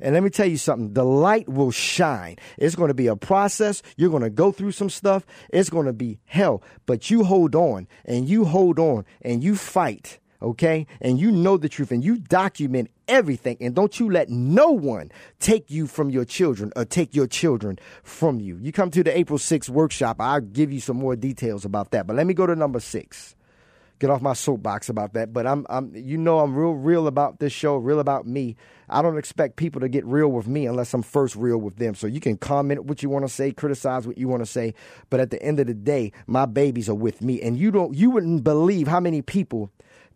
And 0.00 0.14
let 0.14 0.22
me 0.22 0.30
tell 0.30 0.46
you 0.46 0.56
something 0.56 0.92
the 0.92 1.04
light 1.04 1.48
will 1.48 1.70
shine. 1.70 2.36
It's 2.58 2.74
going 2.74 2.88
to 2.88 2.94
be 2.94 3.06
a 3.06 3.16
process. 3.16 3.82
You're 3.96 4.10
going 4.10 4.22
to 4.22 4.30
go 4.30 4.52
through 4.52 4.72
some 4.72 4.90
stuff. 4.90 5.26
It's 5.50 5.70
going 5.70 5.86
to 5.86 5.92
be 5.92 6.18
hell. 6.24 6.62
But 6.86 7.10
you 7.10 7.24
hold 7.24 7.54
on 7.54 7.88
and 8.04 8.28
you 8.28 8.44
hold 8.44 8.78
on 8.78 9.04
and 9.22 9.42
you 9.42 9.56
fight 9.56 10.18
okay? 10.42 10.86
And 11.00 11.18
you 11.18 11.30
know 11.30 11.56
the 11.56 11.68
truth 11.68 11.90
and 11.90 12.04
you 12.04 12.18
document 12.18 12.90
everything. 13.08 13.56
And 13.60 13.74
don't 13.74 13.98
you 13.98 14.10
let 14.10 14.28
no 14.28 14.70
one 14.70 15.10
take 15.40 15.70
you 15.70 15.86
from 15.86 16.10
your 16.10 16.24
children 16.24 16.72
or 16.76 16.84
take 16.84 17.14
your 17.14 17.26
children 17.26 17.78
from 18.02 18.40
you. 18.40 18.58
You 18.58 18.72
come 18.72 18.90
to 18.90 19.02
the 19.02 19.16
April 19.16 19.38
6th 19.38 19.68
workshop, 19.68 20.16
I'll 20.20 20.40
give 20.40 20.72
you 20.72 20.80
some 20.80 20.96
more 20.96 21.16
details 21.16 21.64
about 21.64 21.90
that. 21.92 22.06
But 22.06 22.16
let 22.16 22.26
me 22.26 22.34
go 22.34 22.46
to 22.46 22.56
number 22.56 22.80
six. 22.80 23.35
Get 23.98 24.10
off 24.10 24.20
my 24.20 24.34
soapbox 24.34 24.90
about 24.90 25.14
that, 25.14 25.32
but 25.32 25.46
I'm, 25.46 25.66
I'm, 25.70 25.90
you 25.94 26.18
know, 26.18 26.40
I'm 26.40 26.54
real, 26.54 26.72
real 26.72 27.06
about 27.06 27.40
this 27.40 27.52
show, 27.52 27.76
real 27.76 27.98
about 27.98 28.26
me. 28.26 28.56
I 28.90 29.00
don't 29.00 29.16
expect 29.16 29.56
people 29.56 29.80
to 29.80 29.88
get 29.88 30.04
real 30.04 30.28
with 30.28 30.46
me 30.46 30.66
unless 30.66 30.92
I'm 30.92 31.02
first 31.02 31.34
real 31.34 31.56
with 31.56 31.76
them. 31.76 31.94
So 31.94 32.06
you 32.06 32.20
can 32.20 32.36
comment 32.36 32.84
what 32.84 33.02
you 33.02 33.08
want 33.08 33.26
to 33.26 33.32
say, 33.32 33.52
criticize 33.52 34.06
what 34.06 34.18
you 34.18 34.28
want 34.28 34.42
to 34.42 34.46
say, 34.46 34.74
but 35.08 35.18
at 35.18 35.30
the 35.30 35.42
end 35.42 35.60
of 35.60 35.66
the 35.66 35.74
day, 35.74 36.12
my 36.26 36.44
babies 36.44 36.90
are 36.90 36.94
with 36.94 37.22
me, 37.22 37.40
and 37.40 37.58
you 37.58 37.70
don't, 37.70 37.94
you 37.94 38.10
wouldn't 38.10 38.44
believe 38.44 38.86
how 38.86 39.00
many 39.00 39.22
people 39.22 39.70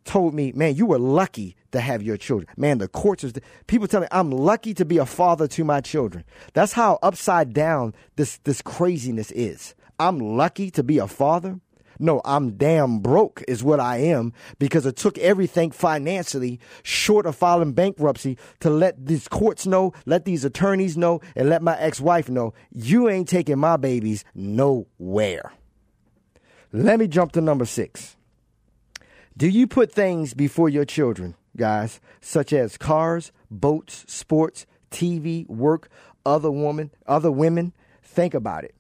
told 0.05 0.35
me, 0.35 0.53
man, 0.53 0.75
you 0.75 0.87
were 0.87 0.99
lucky 0.99 1.57
to 1.73 1.81
have 1.81 2.03
your 2.03 2.17
children. 2.17 2.49
Man, 2.57 2.79
the 2.79 2.89
courts 2.89 3.25
is, 3.25 3.33
people 3.67 3.89
tell 3.89 4.01
me 4.01 4.09
I'm 4.11 4.31
lucky 4.31 4.75
to 4.75 4.85
be 4.85 4.99
a 4.99 5.07
father 5.07 5.47
to 5.49 5.65
my 5.65 5.81
children. 5.81 6.25
That's 6.53 6.73
how 6.73 6.99
upside 7.03 7.53
down 7.53 7.95
this, 8.17 8.39
this 8.45 8.63
craziness 8.63 9.31
is. 9.31 9.75
I'm 9.99 10.19
lucky 10.19 10.71
to 10.73 10.83
be 10.83 10.99
a 10.99 11.07
father. 11.07 11.61
No, 12.03 12.23
I'm 12.25 12.53
damn 12.53 13.01
broke 13.01 13.45
is 13.47 13.63
what 13.63 13.79
I 13.79 13.99
am 13.99 14.33
because 14.59 14.87
it 14.87 14.97
took 14.97 15.19
everything 15.19 15.71
financially 15.71 16.59
short 16.83 17.27
of 17.27 17.37
filing 17.37 17.75
bankruptcy 17.75 18.39
to 18.61 18.71
let 18.71 19.05
these 19.05 19.29
courts 19.29 19.67
know, 19.67 19.93
let 20.07 20.25
these 20.25 20.43
attorneys 20.43 20.97
know, 20.97 21.21
and 21.37 21.51
let 21.51 21.61
my 21.63 21.79
ex-wife 21.79 22.31
know 22.31 22.55
you 22.73 23.11
ain't 23.11 23.29
taking 23.29 23.59
my 23.59 23.77
babies 23.77 24.25
nowhere. 24.35 25.53
Let 26.73 26.99
me 26.99 27.07
jump 27.07 27.33
to 27.33 27.43
number 27.43 27.67
six. 27.67 28.17
Do 29.37 29.47
you 29.47 29.67
put 29.67 29.93
things 29.93 30.33
before 30.33 30.71
your 30.71 30.87
children, 30.87 31.35
guys, 31.55 32.01
such 32.23 32.55
as 32.55 32.79
cars, 32.79 33.31
boats, 33.51 34.07
sports, 34.09 34.65
TV, 34.91 35.47
work, 35.49 35.91
other 36.25 36.51
women, 36.51 36.93
other 37.07 37.31
women? 37.31 37.75
Think 38.03 38.33
about 38.33 38.65
it. 38.65 38.75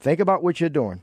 Think 0.00 0.18
about 0.18 0.42
what 0.42 0.60
you're 0.60 0.70
doing. 0.70 1.02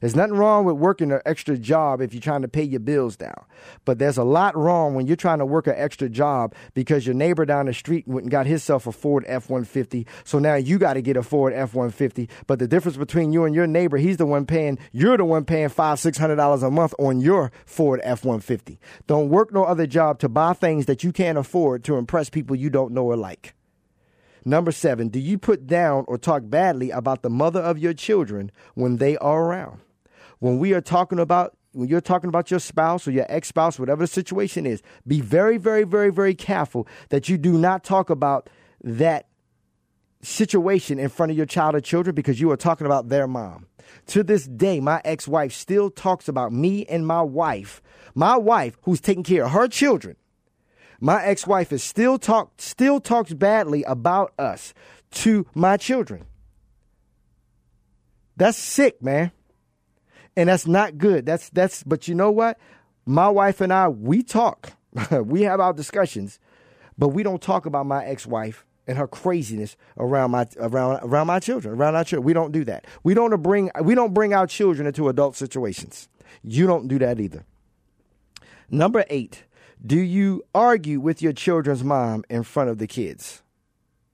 There's 0.00 0.14
nothing 0.14 0.34
wrong 0.34 0.64
with 0.64 0.76
working 0.76 1.10
an 1.10 1.20
extra 1.26 1.58
job 1.58 2.00
if 2.00 2.14
you're 2.14 2.20
trying 2.20 2.42
to 2.42 2.48
pay 2.48 2.62
your 2.62 2.80
bills 2.80 3.16
down. 3.16 3.44
But 3.84 3.98
there's 3.98 4.18
a 4.18 4.24
lot 4.24 4.56
wrong 4.56 4.94
when 4.94 5.06
you're 5.06 5.16
trying 5.16 5.38
to 5.38 5.46
work 5.46 5.66
an 5.66 5.74
extra 5.76 6.08
job 6.08 6.54
because 6.74 7.06
your 7.06 7.14
neighbor 7.14 7.44
down 7.44 7.66
the 7.66 7.74
street 7.74 8.06
went 8.06 8.24
and 8.24 8.30
got 8.30 8.46
himself 8.46 8.86
a 8.86 8.92
Ford 8.92 9.24
F 9.26 9.50
150. 9.50 10.06
So 10.24 10.38
now 10.38 10.54
you 10.54 10.78
got 10.78 10.94
to 10.94 11.02
get 11.02 11.16
a 11.16 11.22
Ford 11.22 11.52
F 11.52 11.74
150. 11.74 12.28
But 12.46 12.58
the 12.58 12.68
difference 12.68 12.96
between 12.96 13.32
you 13.32 13.44
and 13.44 13.54
your 13.54 13.66
neighbor, 13.66 13.96
he's 13.96 14.18
the 14.18 14.26
one 14.26 14.46
paying, 14.46 14.78
you're 14.92 15.16
the 15.16 15.24
one 15.24 15.44
paying 15.44 15.68
five, 15.68 15.98
six 15.98 16.18
hundred 16.18 16.36
dollars 16.36 16.62
a 16.62 16.70
month 16.70 16.94
on 16.98 17.20
your 17.20 17.50
Ford 17.66 18.00
F 18.04 18.24
150. 18.24 18.78
Don't 19.06 19.28
work 19.28 19.52
no 19.52 19.64
other 19.64 19.86
job 19.86 20.18
to 20.20 20.28
buy 20.28 20.52
things 20.52 20.86
that 20.86 21.02
you 21.02 21.12
can't 21.12 21.38
afford 21.38 21.84
to 21.84 21.96
impress 21.96 22.30
people 22.30 22.54
you 22.54 22.70
don't 22.70 22.92
know 22.92 23.04
or 23.04 23.16
like. 23.16 23.54
Number 24.44 24.72
seven, 24.72 25.08
do 25.08 25.18
you 25.18 25.36
put 25.36 25.66
down 25.66 26.04
or 26.06 26.16
talk 26.16 26.42
badly 26.46 26.90
about 26.90 27.22
the 27.22 27.30
mother 27.30 27.60
of 27.60 27.78
your 27.78 27.92
children 27.92 28.50
when 28.74 28.96
they 28.96 29.16
are 29.18 29.42
around? 29.44 29.80
When 30.38 30.58
we 30.58 30.72
are 30.72 30.80
talking 30.80 31.18
about 31.18 31.56
when 31.72 31.88
you're 31.88 32.00
talking 32.00 32.28
about 32.28 32.50
your 32.50 32.60
spouse 32.60 33.06
or 33.06 33.10
your 33.10 33.26
ex 33.28 33.48
spouse, 33.48 33.78
whatever 33.78 34.02
the 34.02 34.06
situation 34.06 34.66
is, 34.66 34.82
be 35.06 35.20
very, 35.20 35.58
very, 35.58 35.84
very, 35.84 36.10
very 36.10 36.34
careful 36.34 36.88
that 37.10 37.28
you 37.28 37.36
do 37.36 37.52
not 37.52 37.84
talk 37.84 38.10
about 38.10 38.48
that 38.82 39.28
situation 40.22 40.98
in 40.98 41.08
front 41.08 41.30
of 41.30 41.36
your 41.36 41.46
child 41.46 41.74
or 41.74 41.80
children 41.80 42.14
because 42.14 42.40
you 42.40 42.50
are 42.50 42.56
talking 42.56 42.86
about 42.86 43.10
their 43.10 43.26
mom. 43.26 43.66
To 44.06 44.22
this 44.22 44.46
day, 44.46 44.80
my 44.80 45.00
ex 45.04 45.28
wife 45.28 45.52
still 45.52 45.90
talks 45.90 46.26
about 46.26 46.52
me 46.52 46.84
and 46.86 47.06
my 47.06 47.22
wife, 47.22 47.82
my 48.14 48.36
wife 48.36 48.76
who's 48.82 49.00
taking 49.00 49.22
care 49.22 49.44
of 49.44 49.52
her 49.52 49.68
children. 49.68 50.16
My 51.00 51.24
ex 51.24 51.46
wife 51.46 51.72
is 51.72 51.84
still 51.84 52.18
talk 52.18 52.52
still 52.58 52.98
talks 52.98 53.32
badly 53.34 53.84
about 53.84 54.32
us 54.38 54.74
to 55.12 55.46
my 55.54 55.76
children. 55.76 56.26
That's 58.36 58.58
sick, 58.58 59.02
man 59.02 59.32
and 60.38 60.48
that's 60.48 60.68
not 60.68 60.98
good. 60.98 61.26
That's 61.26 61.50
that's. 61.50 61.82
But 61.82 62.06
you 62.06 62.14
know 62.14 62.30
what? 62.30 62.58
My 63.04 63.28
wife 63.28 63.60
and 63.60 63.72
I, 63.72 63.88
we 63.88 64.22
talk, 64.22 64.72
we 65.10 65.42
have 65.42 65.58
our 65.58 65.72
discussions, 65.72 66.38
but 66.96 67.08
we 67.08 67.24
don't 67.24 67.42
talk 67.42 67.66
about 67.66 67.86
my 67.86 68.04
ex-wife 68.04 68.64
and 68.86 68.96
her 68.96 69.08
craziness 69.08 69.76
around 69.96 70.30
my 70.30 70.46
around 70.58 71.00
around 71.02 71.26
my 71.26 71.40
children, 71.40 71.74
around 71.74 71.96
our 71.96 72.04
children. 72.04 72.24
We 72.24 72.34
don't 72.34 72.52
do 72.52 72.64
that. 72.66 72.86
We 73.02 73.14
don't 73.14 73.42
bring 73.42 73.72
we 73.82 73.96
don't 73.96 74.14
bring 74.14 74.32
our 74.32 74.46
children 74.46 74.86
into 74.86 75.08
adult 75.08 75.34
situations. 75.34 76.08
You 76.44 76.68
don't 76.68 76.86
do 76.86 77.00
that 77.00 77.18
either. 77.18 77.44
Number 78.70 79.04
eight, 79.10 79.42
do 79.84 79.98
you 79.98 80.44
argue 80.54 81.00
with 81.00 81.20
your 81.20 81.32
children's 81.32 81.82
mom 81.82 82.22
in 82.30 82.44
front 82.44 82.70
of 82.70 82.78
the 82.78 82.86
kids? 82.86 83.42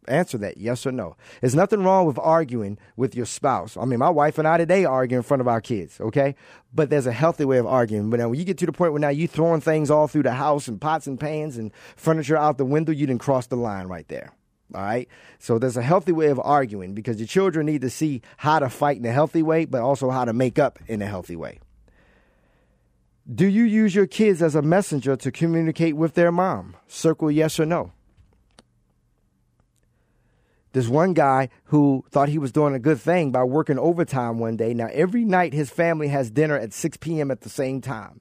Answer 0.08 0.38
that 0.38 0.58
yes 0.58 0.86
or 0.86 0.92
no. 0.92 1.16
There's 1.40 1.54
nothing 1.54 1.82
wrong 1.82 2.06
with 2.06 2.18
arguing 2.18 2.78
with 2.96 3.14
your 3.14 3.26
spouse. 3.26 3.76
I 3.76 3.84
mean, 3.84 3.98
my 3.98 4.10
wife 4.10 4.38
and 4.38 4.46
I 4.46 4.56
today 4.56 4.84
argue 4.84 5.16
in 5.16 5.22
front 5.22 5.40
of 5.40 5.48
our 5.48 5.60
kids, 5.60 6.00
okay? 6.00 6.34
But 6.72 6.90
there's 6.90 7.06
a 7.06 7.12
healthy 7.12 7.44
way 7.44 7.58
of 7.58 7.66
arguing. 7.66 8.10
But 8.10 8.20
now 8.20 8.28
when 8.28 8.38
you 8.38 8.44
get 8.44 8.58
to 8.58 8.66
the 8.66 8.72
point 8.72 8.92
where 8.92 9.00
now 9.00 9.08
you 9.08 9.28
throwing 9.28 9.60
things 9.60 9.90
all 9.90 10.08
through 10.08 10.24
the 10.24 10.32
house 10.32 10.68
and 10.68 10.80
pots 10.80 11.06
and 11.06 11.18
pans 11.18 11.56
and 11.56 11.72
furniture 11.96 12.36
out 12.36 12.58
the 12.58 12.64
window, 12.64 12.92
you 12.92 13.06
didn't 13.06 13.20
cross 13.20 13.46
the 13.46 13.56
line 13.56 13.86
right 13.86 14.08
there. 14.08 14.32
All 14.74 14.82
right. 14.82 15.08
So 15.38 15.58
there's 15.58 15.76
a 15.76 15.82
healthy 15.82 16.12
way 16.12 16.28
of 16.28 16.40
arguing 16.40 16.94
because 16.94 17.18
your 17.18 17.26
children 17.26 17.66
need 17.66 17.82
to 17.82 17.90
see 17.90 18.22
how 18.38 18.58
to 18.58 18.68
fight 18.68 18.98
in 18.98 19.04
a 19.06 19.12
healthy 19.12 19.42
way, 19.42 19.66
but 19.66 19.82
also 19.82 20.10
how 20.10 20.24
to 20.24 20.32
make 20.32 20.58
up 20.58 20.78
in 20.86 21.02
a 21.02 21.06
healthy 21.06 21.36
way. 21.36 21.60
Do 23.32 23.46
you 23.46 23.64
use 23.64 23.94
your 23.94 24.06
kids 24.06 24.42
as 24.42 24.54
a 24.54 24.60
messenger 24.60 25.16
to 25.16 25.32
communicate 25.32 25.96
with 25.96 26.12
their 26.12 26.30
mom? 26.30 26.76
Circle 26.86 27.30
yes 27.30 27.58
or 27.58 27.64
no. 27.64 27.92
This 30.74 30.88
one 30.88 31.14
guy 31.14 31.50
who 31.66 32.04
thought 32.10 32.28
he 32.28 32.36
was 32.36 32.50
doing 32.50 32.74
a 32.74 32.80
good 32.80 33.00
thing 33.00 33.30
by 33.30 33.44
working 33.44 33.78
overtime 33.78 34.40
one 34.40 34.56
day. 34.56 34.74
Now, 34.74 34.88
every 34.92 35.24
night 35.24 35.52
his 35.52 35.70
family 35.70 36.08
has 36.08 36.32
dinner 36.32 36.58
at 36.58 36.72
6 36.72 36.96
p.m. 36.96 37.30
at 37.30 37.42
the 37.42 37.48
same 37.48 37.80
time. 37.80 38.20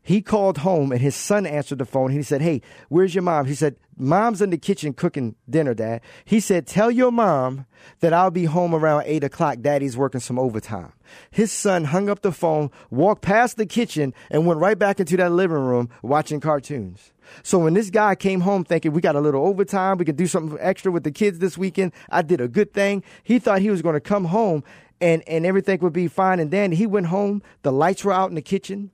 He 0.00 0.22
called 0.22 0.58
home 0.58 0.92
and 0.92 1.00
his 1.00 1.16
son 1.16 1.46
answered 1.46 1.78
the 1.78 1.84
phone. 1.84 2.12
He 2.12 2.22
said, 2.22 2.42
Hey, 2.42 2.62
where's 2.88 3.12
your 3.12 3.22
mom? 3.22 3.46
He 3.46 3.56
said, 3.56 3.74
Mom's 4.00 4.40
in 4.40 4.50
the 4.50 4.58
kitchen 4.58 4.94
cooking 4.94 5.36
dinner, 5.48 5.74
Dad. 5.74 6.00
He 6.24 6.40
said, 6.40 6.66
Tell 6.66 6.90
your 6.90 7.12
mom 7.12 7.66
that 8.00 8.12
I'll 8.12 8.30
be 8.30 8.46
home 8.46 8.74
around 8.74 9.04
8 9.06 9.24
o'clock. 9.24 9.58
Daddy's 9.60 9.96
working 9.96 10.20
some 10.20 10.38
overtime. 10.38 10.92
His 11.30 11.52
son 11.52 11.84
hung 11.84 12.08
up 12.08 12.22
the 12.22 12.32
phone, 12.32 12.70
walked 12.90 13.22
past 13.22 13.56
the 13.56 13.66
kitchen, 13.66 14.14
and 14.30 14.46
went 14.46 14.60
right 14.60 14.78
back 14.78 15.00
into 15.00 15.16
that 15.18 15.32
living 15.32 15.58
room 15.58 15.90
watching 16.02 16.40
cartoons. 16.40 17.12
So 17.42 17.58
when 17.58 17.74
this 17.74 17.90
guy 17.90 18.14
came 18.14 18.40
home 18.40 18.64
thinking 18.64 18.92
we 18.92 19.00
got 19.00 19.16
a 19.16 19.20
little 19.20 19.46
overtime, 19.46 19.98
we 19.98 20.04
can 20.04 20.16
do 20.16 20.26
something 20.26 20.58
extra 20.60 20.90
with 20.90 21.04
the 21.04 21.12
kids 21.12 21.38
this 21.38 21.58
weekend, 21.58 21.92
I 22.08 22.22
did 22.22 22.40
a 22.40 22.48
good 22.48 22.72
thing. 22.72 23.04
He 23.22 23.38
thought 23.38 23.60
he 23.60 23.70
was 23.70 23.82
going 23.82 23.94
to 23.94 24.00
come 24.00 24.26
home 24.26 24.64
and, 25.00 25.22
and 25.28 25.46
everything 25.46 25.80
would 25.80 25.92
be 25.92 26.08
fine. 26.08 26.40
And 26.40 26.50
then 26.50 26.72
he 26.72 26.86
went 26.86 27.06
home, 27.06 27.42
the 27.62 27.72
lights 27.72 28.04
were 28.04 28.12
out 28.12 28.30
in 28.30 28.34
the 28.34 28.42
kitchen, 28.42 28.90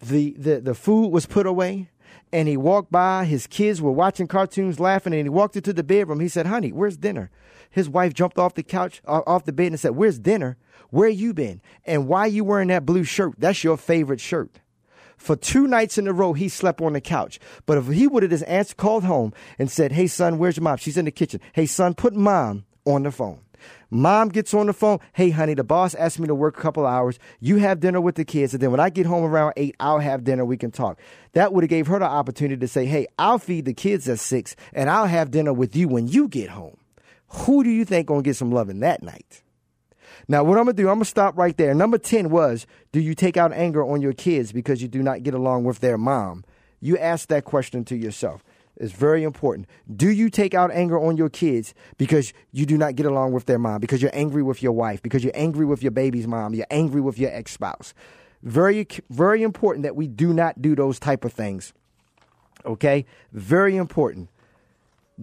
the, 0.00 0.34
the, 0.38 0.60
the 0.60 0.74
food 0.74 1.08
was 1.08 1.26
put 1.26 1.46
away. 1.46 1.88
And 2.32 2.48
he 2.48 2.56
walked 2.56 2.90
by, 2.90 3.24
his 3.24 3.46
kids 3.46 3.80
were 3.80 3.92
watching 3.92 4.26
cartoons, 4.26 4.80
laughing, 4.80 5.12
and 5.12 5.22
he 5.22 5.28
walked 5.28 5.56
into 5.56 5.72
the 5.72 5.82
bedroom. 5.82 6.20
He 6.20 6.28
said, 6.28 6.46
Honey, 6.46 6.72
where's 6.72 6.96
dinner? 6.96 7.30
His 7.70 7.88
wife 7.88 8.14
jumped 8.14 8.38
off 8.38 8.54
the 8.54 8.62
couch, 8.62 9.00
off 9.06 9.44
the 9.44 9.52
bed, 9.52 9.68
and 9.68 9.80
said, 9.80 9.96
Where's 9.96 10.18
dinner? 10.18 10.56
Where 10.90 11.08
you 11.08 11.34
been? 11.34 11.60
And 11.84 12.08
why 12.08 12.26
you 12.26 12.44
wearing 12.44 12.68
that 12.68 12.86
blue 12.86 13.04
shirt? 13.04 13.34
That's 13.38 13.64
your 13.64 13.76
favorite 13.76 14.20
shirt. 14.20 14.60
For 15.16 15.34
two 15.34 15.66
nights 15.66 15.98
in 15.98 16.06
a 16.06 16.12
row, 16.12 16.34
he 16.34 16.48
slept 16.48 16.80
on 16.80 16.92
the 16.92 17.00
couch. 17.00 17.40
But 17.64 17.78
if 17.78 17.88
he 17.88 18.06
would 18.06 18.22
have 18.22 18.30
just 18.30 18.44
answered, 18.44 18.76
called 18.76 19.04
home 19.04 19.32
and 19.58 19.70
said, 19.70 19.92
Hey, 19.92 20.06
son, 20.06 20.38
where's 20.38 20.56
your 20.56 20.64
mom? 20.64 20.76
She's 20.76 20.96
in 20.96 21.06
the 21.06 21.10
kitchen. 21.10 21.40
Hey, 21.52 21.66
son, 21.66 21.94
put 21.94 22.14
mom 22.14 22.64
on 22.84 23.02
the 23.02 23.10
phone. 23.10 23.40
Mom 23.90 24.28
gets 24.28 24.52
on 24.52 24.66
the 24.66 24.72
phone. 24.72 24.98
Hey, 25.12 25.30
honey, 25.30 25.54
the 25.54 25.64
boss 25.64 25.94
asked 25.94 26.18
me 26.18 26.26
to 26.26 26.34
work 26.34 26.58
a 26.58 26.60
couple 26.60 26.86
hours. 26.86 27.18
You 27.40 27.58
have 27.58 27.80
dinner 27.80 28.00
with 28.00 28.16
the 28.16 28.24
kids, 28.24 28.52
and 28.52 28.62
then 28.62 28.70
when 28.70 28.80
I 28.80 28.90
get 28.90 29.06
home 29.06 29.24
around 29.24 29.54
eight, 29.56 29.76
I'll 29.78 30.00
have 30.00 30.24
dinner. 30.24 30.44
We 30.44 30.56
can 30.56 30.70
talk. 30.70 30.98
That 31.32 31.52
would 31.52 31.64
have 31.64 31.70
gave 31.70 31.86
her 31.86 31.98
the 31.98 32.06
opportunity 32.06 32.58
to 32.58 32.68
say, 32.68 32.86
Hey, 32.86 33.06
I'll 33.18 33.38
feed 33.38 33.64
the 33.64 33.74
kids 33.74 34.08
at 34.08 34.18
six, 34.18 34.56
and 34.72 34.90
I'll 34.90 35.06
have 35.06 35.30
dinner 35.30 35.52
with 35.52 35.76
you 35.76 35.88
when 35.88 36.08
you 36.08 36.28
get 36.28 36.50
home. 36.50 36.78
Who 37.28 37.62
do 37.62 37.70
you 37.70 37.84
think 37.84 38.08
gonna 38.08 38.22
get 38.22 38.36
some 38.36 38.50
loving 38.50 38.80
that 38.80 39.02
night? 39.02 39.42
Now, 40.28 40.42
what 40.42 40.58
I'm 40.58 40.66
to 40.66 40.72
do, 40.72 40.88
I'm 40.88 40.98
to 40.98 41.04
stop 41.04 41.36
right 41.38 41.56
there. 41.56 41.74
Number 41.74 41.98
10 41.98 42.30
was 42.30 42.66
Do 42.92 43.00
you 43.00 43.14
take 43.14 43.36
out 43.36 43.52
anger 43.52 43.84
on 43.84 44.00
your 44.00 44.12
kids 44.12 44.52
because 44.52 44.82
you 44.82 44.88
do 44.88 45.02
not 45.02 45.22
get 45.22 45.34
along 45.34 45.64
with 45.64 45.80
their 45.80 45.98
mom? 45.98 46.44
You 46.80 46.98
ask 46.98 47.28
that 47.28 47.44
question 47.44 47.84
to 47.86 47.96
yourself. 47.96 48.42
Is 48.76 48.92
very 48.92 49.22
important. 49.22 49.68
Do 49.94 50.08
you 50.08 50.30
take 50.30 50.54
out 50.54 50.70
anger 50.70 50.98
on 50.98 51.16
your 51.16 51.28
kids 51.28 51.74
because 51.98 52.32
you 52.52 52.66
do 52.66 52.76
not 52.76 52.96
get 52.96 53.06
along 53.06 53.32
with 53.32 53.46
their 53.46 53.58
mom, 53.58 53.80
because 53.80 54.02
you're 54.02 54.14
angry 54.14 54.42
with 54.42 54.62
your 54.62 54.72
wife, 54.72 55.02
because 55.02 55.24
you're 55.24 55.36
angry 55.36 55.64
with 55.64 55.82
your 55.82 55.92
baby's 55.92 56.26
mom, 56.26 56.54
you're 56.54 56.66
angry 56.70 57.00
with 57.00 57.18
your 57.18 57.30
ex 57.30 57.52
spouse? 57.52 57.94
Very, 58.42 58.86
very 59.10 59.42
important 59.42 59.82
that 59.82 59.96
we 59.96 60.06
do 60.06 60.32
not 60.32 60.60
do 60.60 60.74
those 60.74 60.98
type 60.98 61.24
of 61.24 61.32
things. 61.32 61.72
Okay? 62.64 63.06
Very 63.32 63.76
important. 63.76 64.28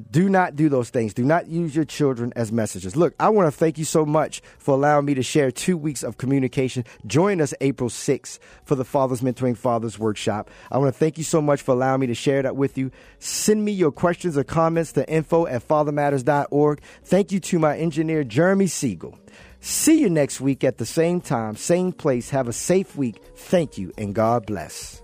Do 0.10 0.28
not 0.28 0.56
do 0.56 0.70
those 0.70 0.90
things. 0.90 1.14
Do 1.14 1.24
not 1.24 1.48
use 1.48 1.76
your 1.76 1.86
children 1.86 2.34
as 2.36 2.52
messengers. 2.52 2.96
Look, 2.96 3.14
I 3.20 3.30
want 3.30 3.46
to 3.46 3.52
thank 3.52 3.78
you 3.78 3.86
so 3.86 4.08
much 4.08 4.42
for 4.58 4.74
allowing 4.74 5.06
me 5.06 5.14
to 5.14 5.22
share 5.22 5.52
two 5.52 5.78
weeks 5.78 6.02
of 6.02 6.18
communication. 6.18 6.84
Join 7.06 7.40
us 7.40 7.54
April 7.62 7.92
6th 7.92 8.40
for 8.64 8.74
the 8.74 8.86
Fathers 8.86 9.22
Mentoring 9.22 9.56
Fathers 9.56 10.00
Workshop. 10.00 10.50
I 10.72 10.80
want 10.80 10.92
to 10.92 10.98
thank 10.98 11.20
you 11.20 11.24
so 11.24 11.44
much 11.44 11.62
for 11.62 11.74
allowing 11.74 12.02
me 12.02 12.08
to 12.08 12.16
share 12.16 12.42
that 12.42 12.56
with 12.56 12.76
you. 12.76 12.90
Send 13.20 13.64
me 13.64 13.72
your 13.72 13.92
questions 13.92 14.36
or 14.36 14.44
comments 14.44 14.94
to 14.94 15.08
info 15.08 15.46
at 15.46 15.68
fathermatters.org. 15.68 16.82
Thank 17.04 17.32
you 17.32 17.40
to 17.42 17.60
my 17.60 17.78
engineer, 17.78 18.24
Jeremy 18.24 18.66
Siegel. 18.66 19.20
See 19.60 20.02
you 20.02 20.10
next 20.10 20.42
week 20.42 20.64
at 20.64 20.80
the 20.80 20.88
same 20.88 21.22
time, 21.22 21.56
same 21.56 21.92
place. 21.92 22.32
Have 22.32 22.48
a 22.48 22.54
safe 22.54 22.96
week. 22.96 23.22
Thank 23.36 23.78
you, 23.78 23.94
and 23.96 24.16
God 24.16 24.48
bless. 24.48 25.03